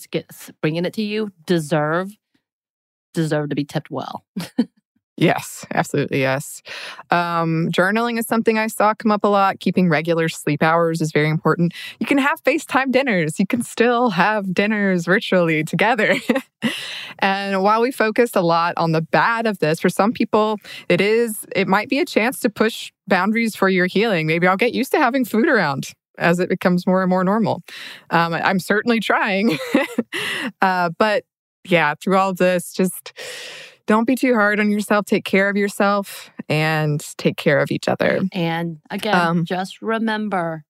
bringing 0.62 0.86
it 0.86 0.94
to 0.94 1.04
you 1.04 1.32
deserve 1.46 2.16
deserve 3.14 3.50
to 3.50 3.56
be 3.56 3.64
tipped 3.64 3.92
well. 3.92 4.26
Yes, 5.16 5.64
absolutely. 5.72 6.22
Yes. 6.22 6.64
Um, 7.12 7.70
journaling 7.72 8.18
is 8.18 8.26
something 8.26 8.58
I 8.58 8.66
saw 8.66 8.96
come 8.96 9.12
up 9.12 9.24
a 9.24 9.28
lot. 9.28 9.60
Keeping 9.60 9.88
regular 9.88 10.28
sleep 10.28 10.64
hours 10.64 11.02
is 11.02 11.12
very 11.12 11.30
important. 11.30 11.74
You 12.00 12.08
can 12.08 12.18
have 12.18 12.44
FaceTime 12.44 12.92
dinners. 12.92 13.40
You 13.40 13.46
can 13.46 13.62
still 13.62 14.10
have 14.10 14.54
dinners 14.54 15.06
virtually 15.06 15.64
together. 15.64 16.16
and 17.20 17.62
while 17.62 17.80
we 17.80 17.92
focused 17.92 18.36
a 18.36 18.42
lot 18.42 18.74
on 18.76 18.92
the 18.92 19.02
bad 19.02 19.46
of 19.46 19.60
this, 19.60 19.80
for 19.80 19.90
some 19.90 20.14
people, 20.14 20.58
it 20.90 21.00
is, 21.00 21.46
it 21.56 21.68
might 21.68 21.90
be 21.90 22.00
a 22.00 22.06
chance 22.06 22.40
to 22.40 22.50
push 22.50 22.92
boundaries 23.08 23.56
for 23.56 23.70
your 23.70 23.86
healing. 23.86 24.26
Maybe 24.26 24.48
I'll 24.48 24.58
get 24.58 24.74
used 24.74 24.92
to 24.94 24.98
having 24.98 25.26
food 25.26 25.48
around 25.48 25.94
as 26.18 26.40
it 26.40 26.50
becomes 26.50 26.88
more 26.88 27.04
and 27.04 27.10
more 27.10 27.24
normal. 27.24 27.64
Um, 28.10 28.34
I'm 28.34 28.60
certainly 28.60 29.00
trying. 29.00 29.58
uh, 30.62 30.90
but 30.98 31.24
yeah, 31.66 31.96
through 31.96 32.18
all 32.18 32.34
this, 32.34 32.74
just 32.74 33.14
don't 33.86 34.06
be 34.06 34.16
too 34.16 34.34
hard 34.34 34.60
on 34.60 34.72
yourself. 34.72 35.06
Take 35.06 35.26
care 35.26 35.50
of 35.50 35.58
yourself 35.58 36.30
and 36.50 37.06
take 37.18 37.38
care 37.38 37.60
of 37.60 37.72
each 37.72 37.88
other. 37.88 38.22
And 38.32 38.80
again, 38.90 39.16
um, 39.16 39.46
just 39.46 39.82
remember 39.82 40.64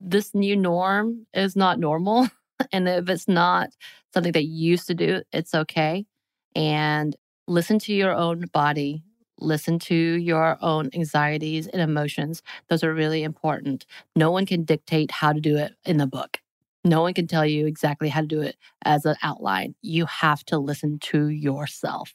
this 0.00 0.34
new 0.34 0.56
norm 0.56 1.26
is 1.32 1.56
not 1.56 1.78
normal. 1.78 2.28
and 2.72 2.88
if 2.88 3.08
it's 3.08 3.28
not 3.28 3.70
something 4.12 4.32
that 4.32 4.44
you 4.44 4.70
used 4.70 4.86
to 4.88 4.94
do, 4.94 5.22
it's 5.32 5.54
okay. 5.54 6.06
And 6.54 7.16
listen 7.46 7.78
to 7.80 7.92
your 7.92 8.14
own 8.14 8.44
body, 8.52 9.02
listen 9.40 9.78
to 9.78 9.94
your 9.94 10.56
own 10.60 10.90
anxieties 10.94 11.66
and 11.66 11.82
emotions. 11.82 12.42
Those 12.68 12.84
are 12.84 12.94
really 12.94 13.22
important. 13.22 13.86
No 14.14 14.30
one 14.30 14.46
can 14.46 14.64
dictate 14.64 15.10
how 15.10 15.32
to 15.32 15.40
do 15.40 15.56
it 15.56 15.74
in 15.84 15.96
the 15.96 16.06
book. 16.06 16.38
No 16.84 17.02
one 17.02 17.14
can 17.14 17.26
tell 17.26 17.46
you 17.46 17.66
exactly 17.66 18.08
how 18.08 18.20
to 18.20 18.26
do 18.26 18.42
it 18.42 18.56
as 18.84 19.06
an 19.06 19.16
outline. 19.22 19.74
You 19.80 20.06
have 20.06 20.44
to 20.46 20.58
listen 20.58 20.98
to 21.04 21.28
yourself. 21.28 22.14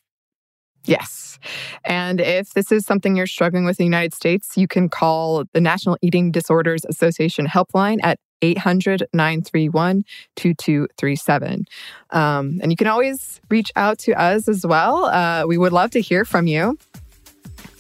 Yes. 0.86 1.40
And 1.84 2.22
if 2.22 2.52
this 2.52 2.72
is 2.72 2.86
something 2.86 3.16
you're 3.16 3.28
struggling 3.28 3.66
with 3.66 3.80
in 3.80 3.84
the 3.84 3.88
United 3.88 4.14
States, 4.14 4.56
you 4.56 4.68
can 4.68 4.90
call 4.90 5.44
the 5.54 5.62
National 5.62 5.98
Eating 6.02 6.32
Disorders 6.32 6.86
Association 6.86 7.48
helpline 7.48 7.98
at 8.04 8.20
800 8.42 9.06
931 9.14 10.06
2237. 10.36 11.66
Um, 12.12 12.60
and 12.62 12.72
you 12.72 12.78
can 12.78 12.88
always 12.88 13.42
reach 13.50 13.72
out 13.76 14.00
to 14.00 14.14
us 14.14 14.48
as 14.48 14.66
well. 14.66 15.06
Uh, 15.06 15.44
we 15.46 15.58
would 15.58 15.74
love 15.74 15.92
to 15.92 16.02
hear 16.02 16.24
from 16.24 16.48
you. 16.48 16.78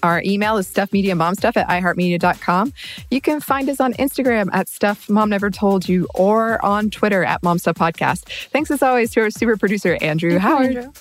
Our 0.03 0.21
email 0.23 0.57
is 0.57 0.67
stuffmediamomstuff 0.67 1.57
at 1.57 1.67
iheartmedia.com. 1.67 2.73
You 3.11 3.21
can 3.21 3.39
find 3.39 3.69
us 3.69 3.79
on 3.79 3.93
Instagram 3.93 4.49
at 4.53 4.67
Stuff 4.67 5.09
Mom 5.09 5.29
Never 5.29 5.49
Told 5.49 5.87
You 5.89 6.07
or 6.15 6.63
on 6.63 6.89
Twitter 6.89 7.23
at 7.23 7.43
Mom 7.43 7.59
Stuff 7.59 7.75
Podcast. 7.75 8.23
Thanks 8.49 8.71
as 8.71 8.81
always 8.81 9.11
to 9.11 9.21
our 9.21 9.29
super 9.29 9.57
producer, 9.57 9.97
Andrew 10.01 10.31
Thank 10.31 10.41
Howard. 10.41 10.75
Andrew. 10.77 10.91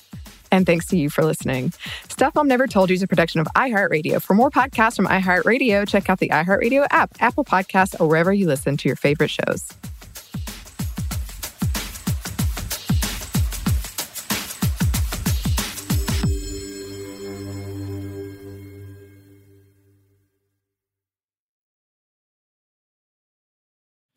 And 0.50 0.64
thanks 0.64 0.87
to 0.87 0.98
you 0.98 1.11
for 1.11 1.24
listening. 1.24 1.72
Stuff 2.08 2.34
Mom 2.34 2.48
Never 2.48 2.66
Told 2.66 2.90
You 2.90 2.94
is 2.94 3.02
a 3.02 3.06
production 3.06 3.40
of 3.40 3.46
iHeartRadio. 3.54 4.22
For 4.22 4.34
more 4.34 4.50
podcasts 4.50 4.96
from 4.96 5.06
iHeartRadio, 5.06 5.87
check 5.87 6.08
out 6.08 6.20
the 6.20 6.30
iHeartRadio 6.30 6.87
app, 6.90 7.11
Apple 7.20 7.44
Podcasts, 7.44 8.00
or 8.00 8.08
wherever 8.08 8.32
you 8.32 8.46
listen 8.46 8.76
to 8.78 8.88
your 8.88 8.96
favorite 8.96 9.30
shows. 9.30 9.68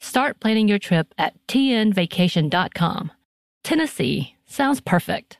Start 0.00 0.40
planning 0.40 0.68
your 0.68 0.78
trip 0.78 1.14
at 1.18 1.34
tnvacation.com. 1.48 3.12
Tennessee 3.64 4.36
sounds 4.46 4.80
perfect. 4.80 5.38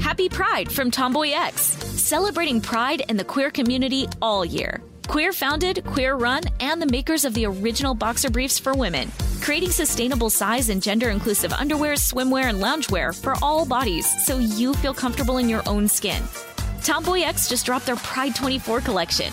Happy 0.00 0.28
Pride 0.28 0.70
from 0.70 0.90
Tomboy 0.90 1.30
X, 1.32 1.60
celebrating 1.62 2.60
pride 2.60 3.02
and 3.08 3.18
the 3.18 3.24
queer 3.24 3.50
community 3.50 4.08
all 4.20 4.44
year. 4.44 4.80
Queer 5.06 5.32
founded, 5.32 5.84
queer 5.86 6.16
run, 6.16 6.42
and 6.60 6.82
the 6.82 6.86
makers 6.86 7.24
of 7.24 7.32
the 7.34 7.46
original 7.46 7.94
boxer 7.94 8.28
briefs 8.28 8.58
for 8.58 8.74
women, 8.74 9.10
creating 9.40 9.70
sustainable 9.70 10.28
size 10.28 10.68
and 10.68 10.82
gender 10.82 11.08
inclusive 11.10 11.52
underwear, 11.52 11.94
swimwear, 11.94 12.44
and 12.44 12.58
loungewear 12.58 13.18
for 13.18 13.34
all 13.40 13.64
bodies 13.64 14.06
so 14.26 14.38
you 14.38 14.74
feel 14.74 14.92
comfortable 14.92 15.38
in 15.38 15.48
your 15.48 15.62
own 15.66 15.88
skin. 15.88 16.22
Tomboy 16.82 17.20
X 17.22 17.48
just 17.48 17.64
dropped 17.64 17.86
their 17.86 17.96
Pride 17.96 18.34
24 18.34 18.80
collection. 18.80 19.32